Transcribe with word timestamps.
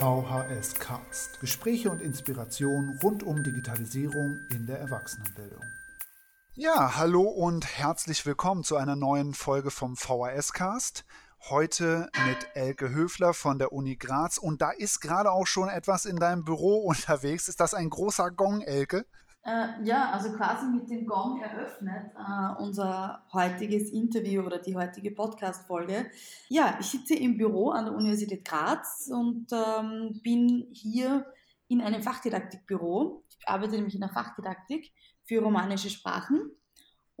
VHS 0.00 0.76
Cast. 0.76 1.40
Gespräche 1.40 1.90
und 1.90 2.00
Inspiration 2.00 2.98
rund 3.02 3.22
um 3.22 3.42
Digitalisierung 3.42 4.40
in 4.48 4.64
der 4.66 4.78
Erwachsenenbildung. 4.78 5.62
Ja, 6.54 6.96
hallo 6.96 7.24
und 7.24 7.66
herzlich 7.66 8.24
willkommen 8.24 8.64
zu 8.64 8.76
einer 8.76 8.96
neuen 8.96 9.34
Folge 9.34 9.70
vom 9.70 9.98
VHS 9.98 10.54
Cast. 10.54 11.04
Heute 11.50 12.08
mit 12.26 12.38
Elke 12.54 12.88
Höfler 12.88 13.34
von 13.34 13.58
der 13.58 13.72
Uni 13.72 13.96
Graz. 13.96 14.38
Und 14.38 14.62
da 14.62 14.70
ist 14.70 15.00
gerade 15.00 15.30
auch 15.32 15.46
schon 15.46 15.68
etwas 15.68 16.06
in 16.06 16.16
deinem 16.16 16.46
Büro 16.46 16.78
unterwegs. 16.86 17.48
Ist 17.48 17.60
das 17.60 17.74
ein 17.74 17.90
großer 17.90 18.30
Gong, 18.30 18.62
Elke? 18.62 19.04
Äh, 19.42 19.84
ja, 19.84 20.10
also 20.10 20.32
quasi 20.32 20.66
mit 20.66 20.90
dem 20.90 21.06
Gong 21.06 21.40
eröffnet 21.40 22.12
äh, 22.14 22.62
unser 22.62 23.24
heutiges 23.32 23.90
Interview 23.90 24.42
oder 24.42 24.58
die 24.58 24.76
heutige 24.76 25.12
Podcast-Folge. 25.12 26.10
Ja, 26.48 26.76
ich 26.78 26.86
sitze 26.86 27.14
im 27.14 27.38
Büro 27.38 27.70
an 27.70 27.86
der 27.86 27.94
Universität 27.94 28.44
Graz 28.44 29.10
und 29.10 29.46
ähm, 29.52 30.20
bin 30.22 30.68
hier 30.72 31.24
in 31.68 31.80
einem 31.80 32.02
Fachdidaktikbüro. 32.02 33.24
Ich 33.38 33.48
arbeite 33.48 33.76
nämlich 33.76 33.94
in 33.94 34.02
der 34.02 34.10
Fachdidaktik 34.10 34.92
für 35.24 35.40
romanische 35.40 35.88
Sprachen 35.88 36.50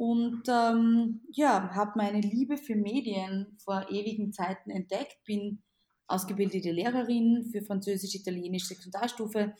und 0.00 0.42
ähm, 0.48 1.20
ja, 1.30 1.74
habe 1.74 1.92
meine 1.96 2.22
Liebe 2.22 2.56
für 2.56 2.74
Medien 2.74 3.58
vor 3.62 3.86
ewigen 3.90 4.32
Zeiten 4.32 4.70
entdeckt, 4.70 5.18
bin 5.26 5.62
ausgebildete 6.06 6.70
Lehrerin 6.70 7.48
für 7.52 7.62
Französisch, 7.62 8.14
Italienisch, 8.14 8.64
Sekundarstufe, 8.64 9.54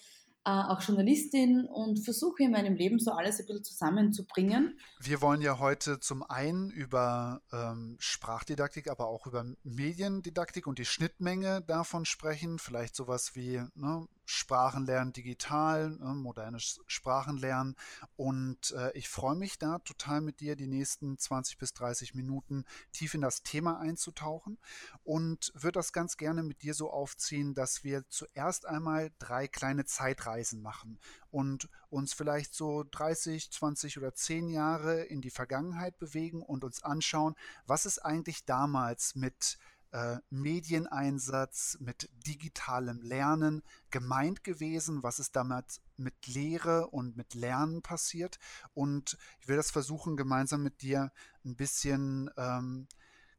auch 0.69 0.83
Journalistin 0.83 1.67
und 1.67 1.99
versuche 1.99 2.43
in 2.45 2.53
meinem 2.53 2.75
Leben 2.75 2.99
so 2.99 3.13
alles 3.13 3.41
ein 3.41 3.47
bisschen 3.47 3.65
zusammenzubringen. 3.65 4.79
Wir 5.01 5.21
wollen 5.21 5.41
ja 5.41 5.59
heute 5.59 6.01
zum 6.01 6.23
einen 6.23 6.71
über 6.71 7.43
ähm, 7.53 7.97
Sprachdidaktik, 7.99 8.89
aber 8.89 9.07
auch 9.07 9.27
über 9.27 9.45
Mediendidaktik 9.63 10.67
und 10.67 10.79
die 10.79 10.85
Schnittmenge 10.85 11.63
davon 11.67 12.05
sprechen. 12.05 12.59
Vielleicht 12.59 12.97
sowas 12.97 13.35
wie 13.35 13.63
ne, 13.75 14.07
Sprachenlernen 14.31 15.13
digital, 15.13 15.91
ne, 15.91 16.15
modernes 16.15 16.81
Sprachenlernen. 16.87 17.75
Und 18.17 18.71
äh, 18.73 18.93
ich 18.97 19.09
freue 19.09 19.35
mich 19.35 19.59
da 19.59 19.81
total 19.81 20.21
mit 20.21 20.39
dir 20.39 20.55
die 20.55 20.69
nächsten 20.69 21.19
20 21.19 21.59
bis 21.59 21.73
30 21.75 22.15
Minuten 22.15 22.65
tief 22.93 23.15
in 23.15 23.23
das 23.23 23.43
Thema 23.43 23.81
einzutauchen 23.81 24.59
und 25.03 25.53
würde 25.55 25.73
das 25.73 25.93
ganz 25.93 26.17
gerne 26.17 26.45
mit 26.45 26.63
dir 26.63 26.75
so 26.75 26.93
aufziehen, 26.93 27.55
dass 27.55 27.83
wir 27.83 28.09
zuerst 28.09 28.67
einmal 28.67 29.11
drei 29.19 29.49
kleine 29.49 29.85
Zeitreisen 29.85 30.63
machen 30.63 31.01
und 31.33 31.69
uns 31.89 32.13
vielleicht 32.13 32.55
so 32.55 32.85
30, 32.89 33.51
20 33.51 33.99
oder 33.99 34.15
10 34.15 34.49
Jahre 34.49 35.03
in 35.03 35.21
die 35.21 35.31
Vergangenheit 35.31 35.99
bewegen 35.99 36.43
und 36.43 36.63
uns 36.63 36.85
anschauen, 36.85 37.35
was 37.67 37.85
ist 37.85 37.99
eigentlich 37.99 38.45
damals 38.45 39.17
mit 39.17 39.59
äh, 39.93 40.19
Medieneinsatz, 40.31 41.77
mit 41.81 42.09
digitalem 42.27 43.01
Lernen 43.01 43.63
gemeint 43.91 44.45
gewesen? 44.45 45.03
Was 45.03 45.19
ist 45.19 45.37
damit 45.37 45.81
mit 45.97 46.27
Lehre 46.27 46.89
und 46.89 47.17
mit 47.17 47.35
Lernen 47.35 47.83
passiert? 47.83 48.39
Und 48.75 49.19
ich 49.41 49.49
will 49.49 49.57
das 49.57 49.71
versuchen, 49.71 50.17
gemeinsam 50.17 50.63
mit 50.63 50.83
dir 50.83 51.13
ein 51.45 51.57
bisschen 51.57 52.31
ähm, 52.37 52.89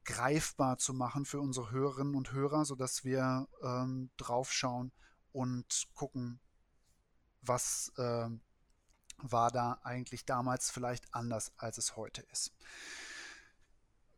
greifbar 0.04 0.78
zu 0.78 0.94
machen 0.94 1.26
für 1.26 1.40
unsere 1.40 1.72
Hörerinnen 1.72 2.16
und 2.16 2.32
Hörer, 2.32 2.66
sodass 2.66 3.04
wir 3.04 3.48
ähm, 3.64 4.10
draufschauen 4.18 4.92
und 5.32 5.88
gucken, 5.94 6.40
was 7.42 7.92
äh, 7.98 8.30
war 9.18 9.52
da 9.52 9.80
eigentlich 9.84 10.26
damals 10.26 10.72
vielleicht 10.72 11.14
anders, 11.14 11.52
als 11.58 11.78
es 11.78 11.96
heute 11.96 12.22
ist. 12.32 12.54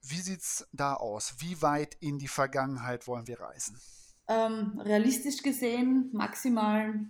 Wie 0.05 0.19
sieht 0.19 0.41
es 0.41 0.67
da 0.73 0.95
aus? 0.95 1.35
Wie 1.39 1.61
weit 1.61 1.95
in 2.01 2.19
die 2.19 2.27
Vergangenheit 2.27 3.07
wollen 3.07 3.27
wir 3.27 3.39
reisen? 3.39 3.79
Ähm, 4.27 4.79
realistisch 4.83 5.41
gesehen 5.41 6.09
maximal, 6.13 7.09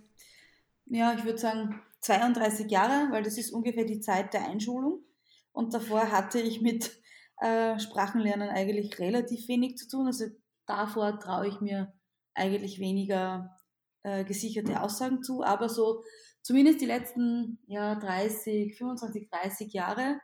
ja, 0.86 1.14
ich 1.14 1.24
würde 1.24 1.38
sagen 1.38 1.80
32 2.00 2.70
Jahre, 2.70 3.10
weil 3.10 3.22
das 3.22 3.38
ist 3.38 3.52
ungefähr 3.52 3.84
die 3.84 4.00
Zeit 4.00 4.34
der 4.34 4.46
Einschulung. 4.46 5.04
Und 5.52 5.72
davor 5.72 6.10
hatte 6.10 6.40
ich 6.40 6.60
mit 6.60 7.00
äh, 7.40 7.78
Sprachenlernen 7.78 8.48
eigentlich 8.48 8.98
relativ 8.98 9.48
wenig 9.48 9.76
zu 9.76 9.88
tun. 9.88 10.06
Also 10.06 10.26
davor 10.66 11.18
traue 11.18 11.48
ich 11.48 11.60
mir 11.60 11.92
eigentlich 12.34 12.78
weniger 12.78 13.56
äh, 14.02 14.24
gesicherte 14.24 14.82
Aussagen 14.82 15.22
zu. 15.22 15.42
Aber 15.42 15.68
so 15.68 16.04
zumindest 16.42 16.80
die 16.80 16.86
letzten 16.86 17.58
ja, 17.66 17.94
30, 17.94 18.76
25, 18.76 19.30
30 19.30 19.72
Jahre 19.72 20.20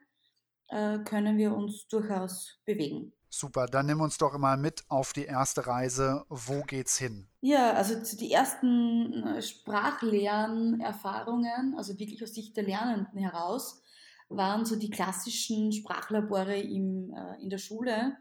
können 0.71 1.37
wir 1.37 1.55
uns 1.55 1.89
durchaus 1.89 2.59
bewegen. 2.65 3.13
Super, 3.33 3.67
dann 3.67 3.87
nimm 3.87 4.01
uns 4.01 4.19
doch 4.19 4.37
mal 4.39 4.57
mit 4.57 4.83
auf 4.89 5.13
die 5.13 5.25
erste 5.25 5.69
Reise. 5.69 6.25
Wo 6.29 6.63
geht's 6.63 6.99
hin? 6.99 7.29
Ja, 7.41 7.75
also 7.75 7.95
die 8.17 8.33
ersten 8.33 9.25
äh, 9.25 9.41
Sprachlernerfahrungen, 9.41 11.77
also 11.77 11.97
wirklich 11.97 12.25
aus 12.25 12.35
Sicht 12.35 12.57
der 12.57 12.65
Lernenden 12.65 13.21
heraus, 13.21 13.85
waren 14.29 14.65
so 14.65 14.75
die 14.75 14.91
klassischen 14.91 15.71
Sprachlabore 15.73 16.59
im, 16.59 17.15
äh, 17.15 17.41
in 17.41 17.51
der 17.51 17.59
Schule, 17.59 18.17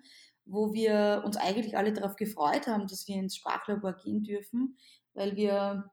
wo 0.45 0.73
wir 0.73 1.23
uns 1.25 1.37
eigentlich 1.37 1.75
alle 1.75 1.91
darauf 1.91 2.15
gefreut 2.15 2.67
haben, 2.67 2.85
dass 2.85 3.07
wir 3.07 3.15
ins 3.15 3.35
Sprachlabor 3.35 3.93
gehen 3.93 4.23
dürfen, 4.23 4.77
weil 5.15 5.35
wir 5.35 5.89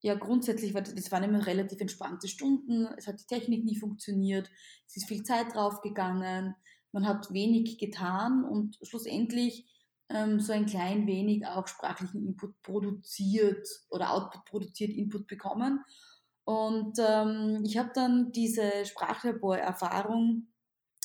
ja, 0.00 0.14
grundsätzlich, 0.14 0.74
war 0.74 0.82
das 0.82 1.10
waren 1.10 1.24
immer 1.24 1.46
relativ 1.46 1.80
entspannte 1.80 2.28
Stunden, 2.28 2.86
es 2.96 3.06
hat 3.06 3.20
die 3.20 3.26
Technik 3.26 3.64
nie 3.64 3.76
funktioniert, 3.76 4.50
es 4.86 4.96
ist 4.96 5.08
viel 5.08 5.22
Zeit 5.24 5.54
draufgegangen, 5.54 6.54
man 6.92 7.06
hat 7.06 7.32
wenig 7.32 7.78
getan 7.78 8.44
und 8.44 8.78
schlussendlich 8.82 9.66
ähm, 10.08 10.40
so 10.40 10.52
ein 10.52 10.66
klein 10.66 11.06
wenig 11.06 11.46
auch 11.46 11.66
sprachlichen 11.66 12.24
Input 12.24 12.60
produziert 12.62 13.66
oder 13.90 14.12
Output 14.12 14.44
produziert, 14.44 14.90
Input 14.90 15.26
bekommen. 15.26 15.84
Und 16.44 16.98
ähm, 16.98 17.62
ich 17.66 17.76
habe 17.76 17.90
dann 17.94 18.32
diese 18.32 18.86
Sprachlabor-Erfahrung 18.86 20.48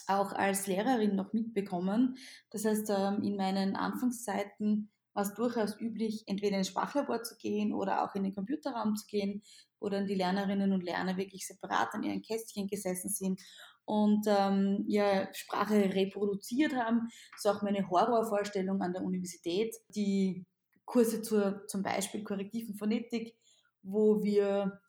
auch 0.08 0.32
als 0.32 0.68
Lehrerin 0.68 1.16
noch 1.16 1.34
mitbekommen. 1.34 2.18
Das 2.50 2.64
heißt, 2.64 2.90
ähm, 2.90 3.24
in 3.24 3.36
meinen 3.36 3.76
Anfangszeiten 3.76 4.93
war 5.14 5.24
es 5.24 5.34
durchaus 5.34 5.80
üblich, 5.80 6.24
entweder 6.28 6.58
ins 6.58 6.70
Sprachlabor 6.70 7.24
zu 7.24 7.36
gehen 7.38 7.74
oder 7.74 8.04
auch 8.04 8.16
in 8.16 8.24
den 8.24 8.34
Computerraum 8.34 8.96
zu 8.96 9.06
gehen, 9.08 9.44
wo 9.80 9.90
dann 9.90 10.08
die 10.08 10.16
Lernerinnen 10.16 10.74
und 10.74 10.84
Lerner 10.84 11.18
wirklich 11.18 11.46
separat 11.46 11.94
an 11.94 12.04
ihren 12.04 12.22
Kästchen 12.22 12.68
gesessen 12.68 13.10
sind 13.10 13.42
und 13.86 14.26
ähm, 14.28 14.86
ja, 14.88 15.32
Sprache 15.34 15.94
reproduziert 15.94 16.74
haben. 16.74 17.10
Das 17.32 17.46
ist 17.46 17.48
auch 17.48 17.62
meine 17.62 17.90
Horrorvorstellung 17.90 18.82
an 18.82 18.94
der 18.94 19.04
Universität. 19.04 19.76
Die 19.90 20.46
Kurse 20.86 21.22
zur 21.22 21.68
zum 21.68 21.84
Beispiel 21.84 22.24
korrektiven 22.24 22.76
Phonetik, 22.76 23.36
wo 23.82 24.24
wir 24.24 24.80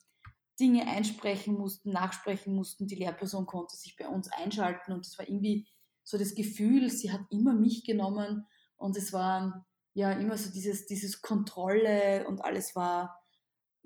Dinge 0.59 0.87
einsprechen 0.87 1.55
mussten, 1.55 1.91
nachsprechen 1.91 2.55
mussten. 2.55 2.87
Die 2.87 2.95
Lehrperson 2.95 3.47
konnte 3.47 3.77
sich 3.77 3.97
bei 3.97 4.09
uns 4.09 4.31
einschalten 4.33 4.93
und 4.93 5.05
es 5.05 5.19
war 5.19 5.29
irgendwie 5.29 5.67
so 6.05 6.19
das 6.19 6.35
Gefühl, 6.35 6.91
sie 6.91 7.11
hat 7.13 7.23
immer 7.31 7.55
mich 7.55 7.85
genommen 7.85 8.47
und 8.77 8.97
es 8.97 9.13
war 9.13 9.67
ja 9.95 10.13
immer 10.13 10.37
so 10.37 10.51
dieses, 10.51 10.87
dieses 10.87 11.23
Kontrolle 11.23 12.27
und 12.29 12.45
alles 12.45 12.77
war, 12.77 13.21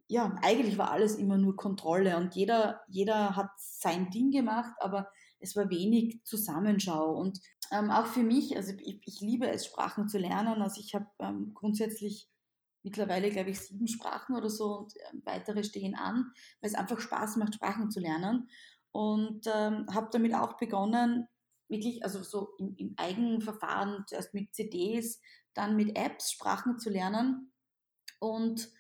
ja, 0.09 0.35
eigentlich 0.43 0.79
war 0.79 0.91
alles 0.91 1.17
immer 1.17 1.37
nur 1.37 1.55
Kontrolle 1.55 2.17
und 2.17 2.35
jeder, 2.35 2.81
jeder 2.89 3.37
hat 3.37 3.51
sein 3.59 4.11
Ding 4.11 4.31
gemacht, 4.31 4.73
aber 4.81 5.11
es 5.41 5.55
war 5.55 5.71
wenig 5.71 6.25
Zusammenschau. 6.25 7.13
Und 7.13 7.41
ähm, 7.71 7.91
auch 7.91 8.07
für 8.07 8.23
mich, 8.23 8.57
also 8.57 8.73
ich, 8.73 9.01
ich, 9.05 9.21
liebe 9.21 9.49
es, 9.49 9.67
Sprachen 9.67 10.09
zu 10.09 10.19
lernen. 10.19 10.63
Also 10.63 10.81
ich 10.81 10.95
habe 10.95 11.07
ähm, 11.21 11.53
grundsätzlich 11.55 12.29
mittlerweile, 12.83 13.31
glaube 13.31 13.51
ich, 13.51 13.61
sieben 13.61 13.87
Sprachen 13.87 14.37
oder 14.37 14.51
so 14.51 14.79
und 14.79 14.97
äh, 14.97 15.01
weitere 15.25 15.63
stehen 15.63 15.95
an, 15.95 16.33
weil 16.61 16.71
es 16.71 16.75
einfach 16.75 17.01
Spaß 17.01 17.37
macht, 17.37 17.55
Sprachen 17.55 17.91
zu 17.91 18.01
lernen. 18.01 18.49
Und 18.91 19.47
ähm, 19.47 19.87
habe 19.93 20.09
damit 20.11 20.35
auch 20.35 20.57
begonnen, 20.57 21.29
wirklich, 21.69 22.03
also 22.03 22.23
so 22.23 22.55
im, 22.59 22.75
im 22.77 22.95
Eigenverfahren, 22.97 24.05
zuerst 24.07 24.33
mit 24.35 24.55
CDs, 24.55 25.21
dann 25.59 25.77
mit 25.77 25.99
Apps 25.99 26.33
Sprachen 26.33 26.79
zu 26.79 26.89
lernen 26.89 27.53
und 28.21 28.71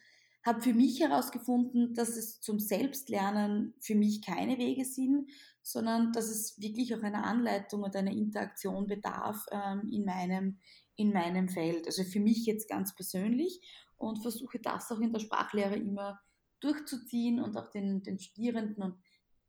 habe 0.46 0.62
für 0.62 0.72
mich 0.72 1.00
herausgefunden, 1.00 1.94
dass 1.94 2.16
es 2.16 2.40
zum 2.40 2.58
Selbstlernen 2.60 3.74
für 3.80 3.96
mich 3.96 4.24
keine 4.24 4.56
Wege 4.58 4.84
sind, 4.84 5.28
sondern 5.62 6.12
dass 6.12 6.28
es 6.28 6.58
wirklich 6.60 6.94
auch 6.94 7.02
einer 7.02 7.24
Anleitung 7.24 7.82
und 7.82 7.94
einer 7.96 8.12
Interaktion 8.12 8.86
bedarf 8.86 9.44
ähm, 9.50 9.88
in, 9.90 10.04
meinem, 10.04 10.58
in 10.94 11.12
meinem 11.12 11.48
Feld. 11.48 11.86
Also 11.86 12.04
für 12.04 12.20
mich 12.20 12.46
jetzt 12.46 12.68
ganz 12.68 12.94
persönlich 12.94 13.60
und 13.96 14.22
versuche 14.22 14.60
das 14.60 14.90
auch 14.92 15.00
in 15.00 15.12
der 15.12 15.20
Sprachlehre 15.20 15.76
immer 15.76 16.20
durchzuziehen 16.60 17.40
und 17.40 17.56
auch 17.56 17.68
den, 17.68 18.02
den 18.02 18.18
Studierenden 18.18 18.82
und 18.82 18.94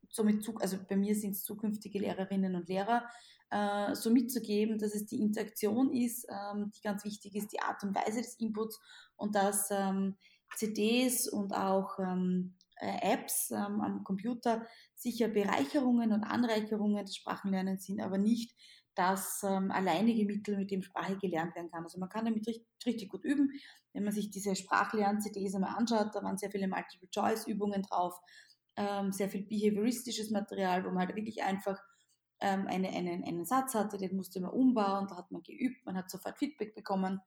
somit, 0.10 0.46
also 0.60 0.78
bei 0.90 0.98
mir 0.98 1.16
sind 1.16 1.32
es 1.32 1.44
zukünftige 1.44 2.00
Lehrerinnen 2.00 2.56
und 2.56 2.68
Lehrer, 2.68 3.08
äh, 3.52 3.96
so 3.96 4.10
mitzugeben, 4.12 4.78
dass 4.78 4.96
es 4.96 5.06
die 5.06 5.22
Interaktion 5.22 5.92
ist, 5.92 6.28
ähm, 6.30 6.72
die 6.76 6.82
ganz 6.82 7.04
wichtig 7.04 7.36
ist, 7.36 7.52
die 7.52 7.62
Art 7.62 7.84
und 7.84 7.96
Weise 7.96 8.22
des 8.22 8.36
Inputs 8.40 8.80
und 9.16 9.36
dass 9.36 9.70
ähm, 9.72 10.18
CDs 10.56 11.28
und 11.28 11.54
auch 11.54 12.00
ähm, 12.00 12.56
äh, 12.80 13.14
Apps 13.14 13.52
ähm, 13.52 13.82
am 13.82 14.04
Computer 14.04 14.66
sicher 14.96 15.28
Bereicherungen 15.28 16.12
und 16.12 16.24
Anreicherungen 16.24 17.06
des 17.06 17.16
Sprachenlernens 17.16 17.86
sind, 17.86 18.02
aber 18.02 18.18
nicht 18.18 18.54
das 18.96 19.42
ähm, 19.44 19.72
alleinige 19.72 20.26
Mittel, 20.26 20.58
mit 20.58 20.72
dem 20.72 20.82
Sprache 20.82 21.18
gelernt 21.18 21.56
werden 21.56 21.72
kann. 21.72 21.84
Also 21.84 22.00
man 22.00 22.10
kann 22.10 22.26
damit 22.26 22.46
richtig, 22.46 22.68
richtig 22.86 23.10
gut 23.10 23.24
üben. 23.24 23.52
Wenn 23.94 24.04
man 24.04 24.14
sich 24.14 24.30
diese 24.30 24.56
Sprachlern-CDs 24.56 25.56
einmal 25.56 25.76
anschaut, 25.78 26.14
da 26.14 26.22
waren 26.22 26.38
sehr 26.38 26.52
viele 26.52 26.68
Multiple-Choice-Übungen 26.68 27.84
drauf, 27.84 28.20
ähm, 28.76 29.12
sehr 29.12 29.30
viel 29.30 29.46
behavioristisches 29.46 30.32
Material, 30.32 30.84
wo 30.84 30.90
man 30.90 31.00
halt 31.00 31.16
wirklich 31.16 31.44
einfach 31.44 31.80
ähm, 32.42 32.68
eine, 32.68 32.90
einen, 32.90 33.24
einen 33.24 33.46
Satz 33.46 33.74
hatte, 33.76 33.98
den 33.98 34.16
musste 34.16 34.40
man 34.40 34.52
umbauen, 34.52 35.08
da 35.08 35.18
hat 35.18 35.32
man 35.32 35.44
geübt, 35.44 35.86
man 35.86 35.96
hat 35.96 36.10
sofort 36.10 36.38
Feedback 36.38 36.76
bekommen. 36.76 37.22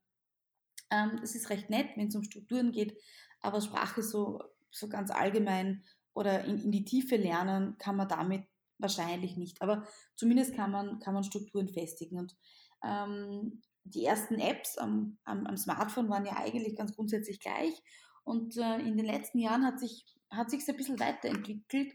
Ähm, 0.90 1.18
das 1.20 1.34
ist 1.34 1.50
recht 1.50 1.70
nett, 1.70 1.90
wenn 1.96 2.08
es 2.08 2.16
um 2.16 2.22
Strukturen 2.22 2.72
geht, 2.72 2.98
aber 3.40 3.60
Sprache 3.60 4.02
so, 4.02 4.42
so 4.70 4.88
ganz 4.88 5.10
allgemein 5.10 5.84
oder 6.14 6.44
in, 6.44 6.58
in 6.64 6.72
die 6.72 6.84
Tiefe 6.84 7.16
lernen 7.16 7.76
kann 7.78 7.96
man 7.96 8.08
damit 8.08 8.44
wahrscheinlich 8.78 9.36
nicht. 9.36 9.62
Aber 9.62 9.86
zumindest 10.16 10.54
kann 10.54 10.70
man, 10.70 10.98
kann 11.00 11.14
man 11.14 11.24
Strukturen 11.24 11.68
festigen. 11.68 12.18
Und 12.18 12.36
ähm, 12.84 13.62
die 13.84 14.04
ersten 14.04 14.38
Apps 14.38 14.78
am, 14.78 15.18
am, 15.24 15.46
am, 15.46 15.56
Smartphone 15.56 16.08
waren 16.08 16.26
ja 16.26 16.36
eigentlich 16.36 16.76
ganz 16.76 16.94
grundsätzlich 16.94 17.40
gleich. 17.40 17.82
Und 18.24 18.56
äh, 18.56 18.78
in 18.78 18.96
den 18.96 19.06
letzten 19.06 19.38
Jahren 19.38 19.64
hat 19.64 19.80
sich 19.80 20.06
hat 20.30 20.52
ein 20.52 20.76
bisschen 20.76 20.98
weiterentwickelt 20.98 21.92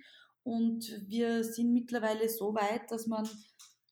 und 0.47 1.03
wir 1.09 1.43
sind 1.43 1.73
mittlerweile 1.73 2.29
so 2.29 2.55
weit, 2.55 2.89
dass 2.89 3.05
man 3.05 3.27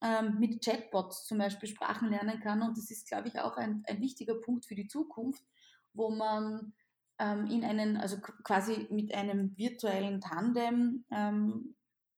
ähm, 0.01 0.39
mit 0.39 0.63
Chatbots 0.63 1.25
zum 1.25 1.37
Beispiel 1.37 1.67
Sprachen 1.67 2.09
lernen 2.09 2.39
kann. 2.39 2.61
Und 2.61 2.77
das 2.77 2.89
ist, 2.91 3.09
glaube 3.09 3.27
ich, 3.27 3.37
auch 3.41 3.57
ein, 3.57 3.83
ein 3.87 3.99
wichtiger 3.99 4.35
Punkt 4.35 4.65
für 4.65 4.75
die 4.75 4.87
Zukunft, 4.87 5.43
wo 5.91 6.11
man 6.11 6.73
ähm, 7.19 7.47
in 7.47 7.65
einen, 7.65 7.97
also 7.97 8.21
quasi 8.45 8.87
mit 8.89 9.13
einem 9.13 9.57
virtuellen 9.57 10.21
Tandem 10.21 11.03
ähm, 11.11 11.75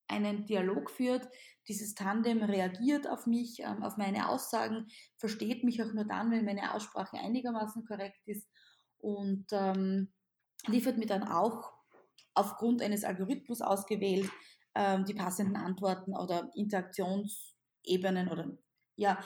einen 0.07 0.45
Dialog 0.45 0.91
führt. 0.91 1.27
Dieses 1.67 1.95
Tandem 1.95 2.43
reagiert 2.43 3.07
auf 3.07 3.25
mich, 3.25 3.61
ähm, 3.61 3.81
auf 3.81 3.97
meine 3.97 4.29
Aussagen, 4.29 4.85
versteht 5.17 5.63
mich 5.63 5.81
auch 5.81 5.93
nur 5.93 6.05
dann, 6.05 6.29
wenn 6.29 6.45
meine 6.45 6.75
Aussprache 6.75 7.17
einigermaßen 7.17 7.85
korrekt 7.85 8.21
ist 8.27 8.47
und 8.99 9.47
ähm, 9.51 10.13
liefert 10.67 10.99
mir 10.99 11.07
dann 11.07 11.23
auch 11.23 11.76
aufgrund 12.37 12.81
eines 12.81 13.03
Algorithmus 13.03 13.61
ausgewählt 13.61 14.29
ähm, 14.75 15.05
die 15.05 15.13
passenden 15.13 15.55
Antworten 15.55 16.15
oder 16.15 16.51
Interaktionsebenen 16.55 18.29
oder 18.29 18.57
ja, 18.95 19.19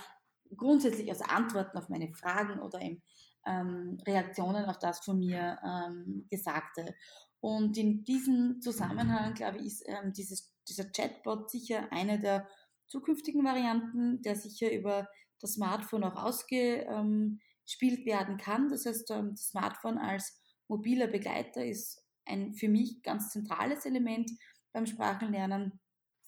grundsätzlich 0.55 1.09
also 1.09 1.23
Antworten 1.25 1.77
auf 1.77 1.89
meine 1.89 2.13
Fragen 2.13 2.59
oder 2.59 2.81
eben, 2.81 3.01
ähm, 3.45 3.97
Reaktionen 4.05 4.65
auf 4.65 4.77
das 4.79 4.99
von 4.99 5.19
mir 5.19 5.59
ähm, 5.63 6.27
Gesagte. 6.29 6.95
Und 7.39 7.77
in 7.77 8.03
diesem 8.03 8.61
Zusammenhang, 8.61 9.33
glaube 9.33 9.57
ich, 9.57 9.65
ist 9.65 9.83
ähm, 9.87 10.13
dieses, 10.13 10.53
dieser 10.67 10.85
Chatbot 10.85 11.49
sicher 11.49 11.87
eine 11.91 12.19
der 12.19 12.47
zukünftigen 12.87 13.43
Varianten, 13.43 14.21
der 14.21 14.35
sicher 14.35 14.71
über 14.71 15.07
das 15.39 15.53
Smartphone 15.53 16.03
auch 16.03 16.21
ausgespielt 16.23 18.05
werden 18.05 18.37
kann. 18.37 18.69
Das 18.69 18.85
heißt, 18.85 19.09
ähm, 19.11 19.31
das 19.31 19.47
Smartphone 19.47 19.97
als 19.97 20.39
mobiler 20.67 21.07
Begleiter 21.07 21.65
ist 21.65 22.05
ein 22.25 22.53
für 22.53 22.69
mich 22.69 23.01
ganz 23.03 23.29
zentrales 23.29 23.85
Element 23.85 24.31
beim 24.71 24.85
Sprachenlernen. 24.85 25.79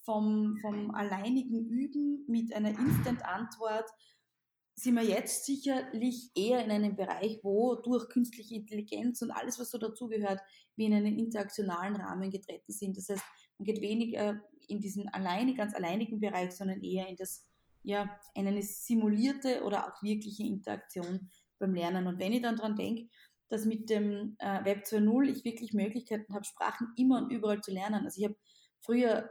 Vom, 0.04 0.58
vom 0.60 0.90
alleinigen 0.90 1.66
Üben 1.66 2.26
mit 2.28 2.52
einer 2.54 2.78
Instant-Antwort 2.78 3.88
sind 4.76 4.96
wir 4.96 5.02
jetzt 5.02 5.46
sicherlich 5.46 6.30
eher 6.34 6.64
in 6.64 6.70
einem 6.70 6.96
Bereich, 6.96 7.40
wo 7.42 7.76
durch 7.76 8.08
künstliche 8.08 8.56
Intelligenz 8.56 9.22
und 9.22 9.30
alles, 9.30 9.58
was 9.58 9.70
so 9.70 9.78
dazugehört, 9.78 10.40
wir 10.76 10.86
in 10.86 10.94
einen 10.94 11.18
interaktionalen 11.18 11.96
Rahmen 11.96 12.30
getreten 12.30 12.72
sind. 12.72 12.96
Das 12.96 13.08
heißt, 13.08 13.22
man 13.58 13.64
geht 13.64 13.80
weniger 13.80 14.42
in 14.68 14.80
diesen 14.80 15.08
alleine, 15.08 15.54
ganz 15.54 15.74
alleinigen 15.74 16.20
Bereich, 16.20 16.52
sondern 16.52 16.82
eher 16.82 17.06
in 17.08 17.16
das, 17.16 17.46
ja, 17.82 18.18
in 18.34 18.46
eine 18.46 18.62
simulierte 18.62 19.62
oder 19.62 19.86
auch 19.86 20.02
wirkliche 20.02 20.42
Interaktion 20.42 21.30
beim 21.58 21.74
Lernen. 21.74 22.06
Und 22.06 22.18
wenn 22.18 22.32
ich 22.32 22.42
dann 22.42 22.56
dran 22.56 22.76
denke, 22.76 23.08
dass 23.48 23.64
mit 23.64 23.90
dem 23.90 24.36
äh, 24.38 24.64
Web 24.64 24.84
2.0 24.84 25.28
ich 25.28 25.44
wirklich 25.44 25.72
Möglichkeiten 25.72 26.34
habe, 26.34 26.44
Sprachen 26.44 26.92
immer 26.96 27.18
und 27.18 27.30
überall 27.30 27.60
zu 27.60 27.70
lernen. 27.70 28.04
Also 28.04 28.20
ich 28.20 28.24
habe 28.24 28.36
früher 28.80 29.30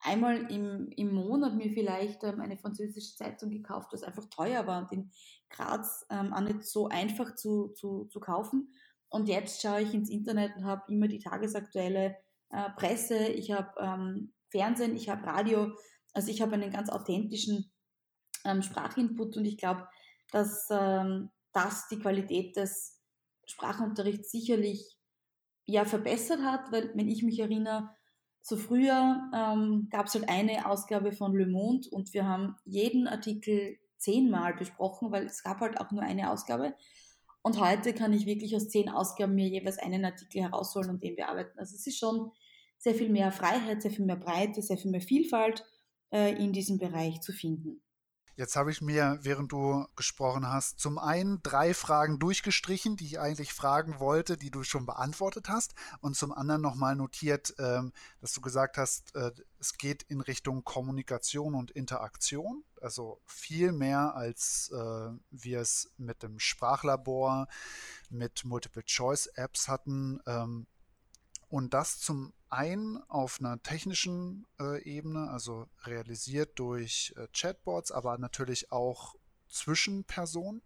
einmal 0.00 0.50
im, 0.50 0.88
im 0.96 1.12
Monat 1.12 1.54
mir 1.54 1.72
vielleicht 1.72 2.22
ähm, 2.24 2.40
eine 2.40 2.56
französische 2.56 3.16
Zeitung 3.16 3.50
gekauft, 3.50 3.88
was 3.92 4.02
einfach 4.02 4.26
teuer 4.30 4.66
war 4.66 4.82
und 4.82 4.92
in 4.92 5.10
Graz 5.50 6.06
ähm, 6.10 6.32
auch 6.32 6.40
nicht 6.40 6.64
so 6.64 6.88
einfach 6.88 7.34
zu, 7.34 7.68
zu, 7.68 8.04
zu 8.06 8.20
kaufen. 8.20 8.72
Und 9.08 9.28
jetzt 9.28 9.62
schaue 9.62 9.82
ich 9.82 9.94
ins 9.94 10.10
Internet 10.10 10.56
und 10.56 10.64
habe 10.64 10.92
immer 10.92 11.08
die 11.08 11.18
tagesaktuelle 11.18 12.16
äh, 12.50 12.70
Presse, 12.76 13.28
ich 13.28 13.52
habe 13.52 13.72
ähm, 13.80 14.32
Fernsehen, 14.50 14.96
ich 14.96 15.08
habe 15.08 15.26
Radio. 15.26 15.72
Also 16.12 16.30
ich 16.30 16.40
habe 16.40 16.54
einen 16.54 16.70
ganz 16.70 16.88
authentischen 16.88 17.70
ähm, 18.44 18.62
Sprachinput 18.62 19.36
und 19.36 19.44
ich 19.44 19.58
glaube, 19.58 19.86
dass 20.32 20.68
ähm, 20.70 21.30
das 21.52 21.88
die 21.88 21.98
Qualität 21.98 22.56
des 22.56 22.95
Sprachunterricht 23.46 24.24
sicherlich 24.24 24.98
ja 25.64 25.84
verbessert 25.84 26.40
hat, 26.42 26.70
weil 26.72 26.92
wenn 26.94 27.08
ich 27.08 27.22
mich 27.22 27.38
erinnere, 27.38 27.90
so 28.42 28.56
früher 28.56 29.28
ähm, 29.34 29.88
gab 29.90 30.06
es 30.06 30.14
halt 30.14 30.28
eine 30.28 30.66
Ausgabe 30.66 31.12
von 31.12 31.34
Le 31.34 31.46
Monde 31.46 31.88
und 31.90 32.12
wir 32.14 32.26
haben 32.26 32.54
jeden 32.64 33.08
Artikel 33.08 33.78
zehnmal 33.98 34.54
besprochen, 34.54 35.10
weil 35.10 35.26
es 35.26 35.42
gab 35.42 35.60
halt 35.60 35.80
auch 35.80 35.90
nur 35.90 36.02
eine 36.02 36.30
Ausgabe. 36.30 36.74
Und 37.42 37.60
heute 37.60 37.92
kann 37.92 38.12
ich 38.12 38.26
wirklich 38.26 38.54
aus 38.54 38.68
zehn 38.68 38.88
Ausgaben 38.88 39.34
mir 39.34 39.48
jeweils 39.48 39.78
einen 39.78 40.04
Artikel 40.04 40.42
herausholen 40.42 40.90
und 40.90 41.02
den 41.02 41.16
bearbeiten. 41.16 41.58
Also 41.58 41.74
es 41.74 41.86
ist 41.86 41.98
schon 41.98 42.30
sehr 42.78 42.94
viel 42.94 43.08
mehr 43.08 43.32
Freiheit, 43.32 43.82
sehr 43.82 43.90
viel 43.90 44.04
mehr 44.04 44.16
Breite, 44.16 44.62
sehr 44.62 44.76
viel 44.78 44.90
mehr 44.90 45.00
Vielfalt 45.00 45.64
äh, 46.12 46.34
in 46.42 46.52
diesem 46.52 46.78
Bereich 46.78 47.20
zu 47.20 47.32
finden. 47.32 47.82
Jetzt 48.36 48.54
habe 48.54 48.70
ich 48.70 48.82
mir, 48.82 49.18
während 49.22 49.50
du 49.50 49.86
gesprochen 49.96 50.46
hast, 50.46 50.78
zum 50.78 50.98
einen 50.98 51.42
drei 51.42 51.72
Fragen 51.72 52.18
durchgestrichen, 52.18 52.96
die 52.96 53.06
ich 53.06 53.18
eigentlich 53.18 53.54
fragen 53.54 53.98
wollte, 53.98 54.36
die 54.36 54.50
du 54.50 54.62
schon 54.62 54.84
beantwortet 54.84 55.48
hast, 55.48 55.74
und 56.00 56.16
zum 56.16 56.32
anderen 56.32 56.60
nochmal 56.60 56.96
notiert, 56.96 57.54
ähm, 57.58 57.94
dass 58.20 58.34
du 58.34 58.42
gesagt 58.42 58.76
hast, 58.76 59.14
äh, 59.14 59.32
es 59.58 59.78
geht 59.78 60.02
in 60.02 60.20
Richtung 60.20 60.64
Kommunikation 60.64 61.54
und 61.54 61.70
Interaktion, 61.70 62.62
also 62.82 63.22
viel 63.24 63.72
mehr 63.72 64.14
als 64.14 64.70
äh, 64.70 65.10
wir 65.30 65.60
es 65.60 65.90
mit 65.96 66.22
dem 66.22 66.38
Sprachlabor, 66.38 67.48
mit 68.10 68.44
Multiple-Choice-Apps 68.44 69.68
hatten. 69.68 70.20
Und 71.48 71.74
das 71.74 72.00
zum 72.00 72.32
einen 72.48 73.02
auf 73.08 73.40
einer 73.40 73.62
technischen 73.62 74.46
äh, 74.58 74.82
Ebene, 74.82 75.30
also 75.30 75.68
realisiert 75.84 76.58
durch 76.58 77.14
äh, 77.16 77.28
Chatbots, 77.32 77.92
aber 77.92 78.18
natürlich 78.18 78.72
auch 78.72 79.14
zwischen 79.48 80.04
Personen. 80.04 80.62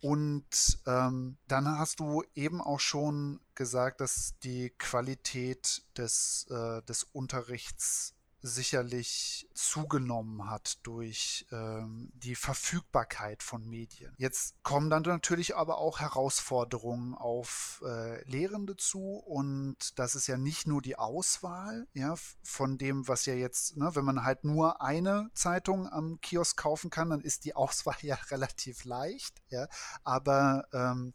Und 0.00 0.80
ähm, 0.86 1.36
dann 1.46 1.78
hast 1.78 2.00
du 2.00 2.24
eben 2.34 2.60
auch 2.60 2.80
schon 2.80 3.40
gesagt, 3.54 4.00
dass 4.00 4.34
die 4.42 4.70
Qualität 4.70 5.82
des, 5.96 6.46
äh, 6.50 6.82
des 6.82 7.04
Unterrichts 7.04 8.14
sicherlich 8.42 9.48
zugenommen 9.54 10.50
hat 10.50 10.78
durch 10.82 11.46
ähm, 11.52 12.10
die 12.14 12.34
Verfügbarkeit 12.34 13.42
von 13.42 13.64
Medien. 13.68 14.12
Jetzt 14.18 14.60
kommen 14.62 14.90
dann 14.90 15.02
natürlich 15.02 15.56
aber 15.56 15.78
auch 15.78 16.00
Herausforderungen 16.00 17.14
auf 17.14 17.82
äh, 17.86 18.22
Lehrende 18.28 18.76
zu 18.76 19.16
und 19.16 19.98
das 19.98 20.14
ist 20.16 20.26
ja 20.26 20.36
nicht 20.36 20.66
nur 20.66 20.82
die 20.82 20.96
Auswahl 20.96 21.86
ja, 21.94 22.14
von 22.42 22.78
dem, 22.78 23.06
was 23.06 23.26
ja 23.26 23.34
jetzt, 23.34 23.76
ne, 23.76 23.90
wenn 23.94 24.04
man 24.04 24.24
halt 24.24 24.44
nur 24.44 24.82
eine 24.82 25.30
Zeitung 25.34 25.88
am 25.88 26.20
Kiosk 26.20 26.56
kaufen 26.56 26.90
kann, 26.90 27.10
dann 27.10 27.20
ist 27.20 27.44
die 27.44 27.54
Auswahl 27.54 27.96
ja 28.02 28.16
relativ 28.30 28.84
leicht, 28.84 29.42
ja, 29.48 29.68
aber 30.02 30.66
ähm, 30.72 31.14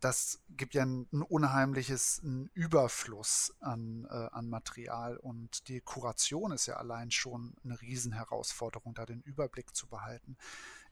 das 0.00 0.42
gibt 0.48 0.74
ja 0.74 0.82
ein, 0.82 1.06
ein 1.12 1.22
unheimliches 1.22 2.20
ein 2.22 2.50
Überfluss 2.54 3.54
an, 3.60 4.06
äh, 4.10 4.28
an 4.32 4.48
Material 4.48 5.16
und 5.16 5.68
die 5.68 5.80
Kuration 5.80 6.52
ist 6.52 6.66
ja 6.66 6.76
allein 6.76 7.10
schon 7.10 7.54
eine 7.64 7.80
Riesenherausforderung, 7.80 8.94
da 8.94 9.06
den 9.06 9.20
Überblick 9.22 9.74
zu 9.76 9.88
behalten. 9.88 10.36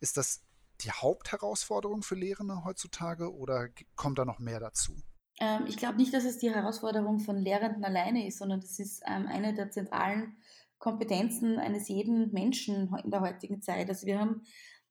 Ist 0.00 0.16
das 0.16 0.42
die 0.82 0.90
Hauptherausforderung 0.90 2.02
für 2.02 2.14
Lehrende 2.14 2.64
heutzutage 2.64 3.34
oder 3.34 3.68
kommt 3.96 4.18
da 4.18 4.24
noch 4.24 4.38
mehr 4.38 4.60
dazu? 4.60 4.94
Ähm, 5.40 5.66
ich 5.66 5.76
glaube 5.76 5.96
nicht, 5.96 6.12
dass 6.12 6.24
es 6.24 6.38
die 6.38 6.52
Herausforderung 6.52 7.20
von 7.20 7.36
Lehrenden 7.36 7.84
alleine 7.84 8.26
ist, 8.26 8.38
sondern 8.38 8.60
das 8.60 8.78
ist 8.78 9.02
ähm, 9.06 9.26
eine 9.26 9.54
der 9.54 9.70
zentralen 9.70 10.36
Kompetenzen 10.78 11.58
eines 11.58 11.88
jeden 11.88 12.32
Menschen 12.32 12.94
in 13.02 13.10
der 13.10 13.20
heutigen 13.20 13.60
Zeit. 13.62 13.88
Also 13.88 14.06
wir 14.06 14.20
haben 14.20 14.42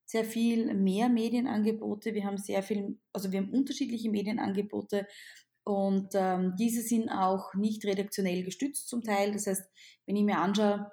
sehr 0.08 0.26
viel 0.26 0.74
mehr 0.74 1.10
Medienangebote. 1.10 2.14
Wir 2.14 2.26
haben 2.26 2.38
sehr 2.38 2.64
viel, 2.64 2.98
also 3.14 3.32
wir 3.32 3.40
haben 3.40 3.52
unterschiedliche 3.52 4.10
Medienangebote 4.10 5.06
und 5.64 6.12
ähm, 6.14 6.56
diese 6.58 6.82
sind 6.82 7.10
auch 7.10 7.54
nicht 7.54 7.84
redaktionell 7.86 8.44
gestützt 8.44 8.88
zum 8.88 9.04
Teil. 9.04 9.34
Das 9.34 9.48
heißt, 9.48 9.70
wenn 10.06 10.16
ich 10.16 10.24
mir 10.24 10.40
anschaue, 10.40 10.90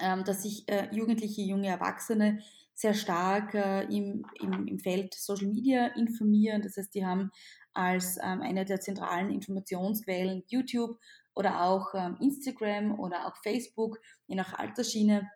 ähm, 0.00 0.24
dass 0.24 0.42
sich 0.42 0.68
äh, 0.68 0.88
Jugendliche, 0.92 1.42
junge 1.42 1.68
Erwachsene 1.68 2.40
sehr 2.74 2.94
stark 2.94 3.54
äh, 3.54 3.82
im, 3.84 4.24
im, 4.40 4.66
im 4.66 4.78
Feld 4.80 5.14
Social 5.14 5.46
Media 5.46 5.86
informieren. 5.94 6.62
Das 6.62 6.76
heißt, 6.76 6.92
die 6.92 7.06
haben 7.06 7.30
als 7.72 8.16
ähm, 8.16 8.40
eine 8.40 8.64
der 8.64 8.80
zentralen 8.80 9.30
Informationsquellen 9.30 10.42
YouTube 10.48 10.98
oder 11.34 11.62
auch 11.62 11.94
ähm, 11.94 12.16
Instagram 12.20 12.98
oder 12.98 13.26
auch 13.28 13.36
Facebook, 13.44 14.00
je 14.26 14.34
nach 14.34 14.54
Altersschiene 14.54 15.30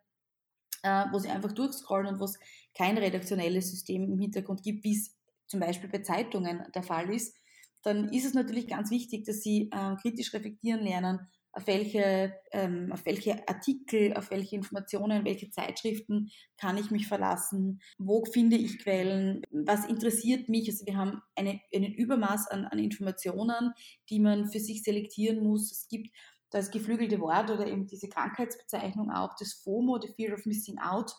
äh, 0.85 1.07
wo 1.11 1.19
sie 1.19 1.31
einfach 1.31 1.53
durchscrollen 1.53 2.15
und 2.15 2.21
wo 2.21 2.25
es 2.25 2.39
kein 2.77 2.99
redaktionelles 2.99 3.71
System 3.71 4.05
im 4.05 4.21
Hintergrund 4.21 4.63
gibt, 4.63 4.85
wie 4.85 4.97
es 4.97 5.17
zum 5.47 5.61
Beispiel 5.61 5.89
bei 5.89 5.99
Zeitungen 5.99 6.63
der 6.75 6.83
Fall 6.83 7.13
ist, 7.13 7.37
dann 7.83 8.09
ist 8.11 8.25
es 8.25 8.35
natürlich 8.35 8.69
ganz 8.69 8.91
wichtig, 8.91 9.25
dass 9.25 9.41
sie 9.41 9.71
äh, 9.73 9.97
kritisch 10.01 10.33
reflektieren 10.33 10.83
lernen, 10.83 11.21
auf 11.53 11.67
welche, 11.67 12.35
ähm, 12.53 12.91
auf 12.93 13.07
welche 13.07 13.47
Artikel, 13.49 14.15
auf 14.15 14.31
welche 14.31 14.57
Informationen, 14.57 15.25
welche 15.25 15.51
Zeitschriften 15.51 16.31
kann 16.59 16.77
ich 16.77 16.91
mich 16.91 17.07
verlassen, 17.07 17.81
wo 17.97 18.25
finde 18.25 18.57
ich 18.57 18.81
Quellen, 18.81 19.43
was 19.51 19.87
interessiert 19.87 20.49
mich. 20.49 20.69
Also 20.69 20.85
wir 20.87 20.97
haben 20.97 21.23
eine, 21.37 21.61
einen 21.73 21.95
Übermaß 21.95 22.49
an, 22.49 22.65
an 22.65 22.79
Informationen, 22.79 23.73
die 24.11 24.19
man 24.19 24.51
für 24.51 24.61
sich 24.61 24.83
selektieren 24.83 25.45
muss. 25.45 25.71
Es 25.71 25.87
gibt 25.89 26.09
das 26.55 26.71
geflügelte 26.71 27.21
Wort 27.21 27.51
oder 27.51 27.67
eben 27.67 27.89
diese 27.89 28.09
Krankheitsbezeichnung 28.09 29.11
auch, 29.11 29.35
das 29.37 29.55
FOMO, 29.55 30.01
the 30.01 30.13
Fear 30.15 30.35
of 30.35 30.47
Missing 30.47 30.79
Out, 30.79 31.13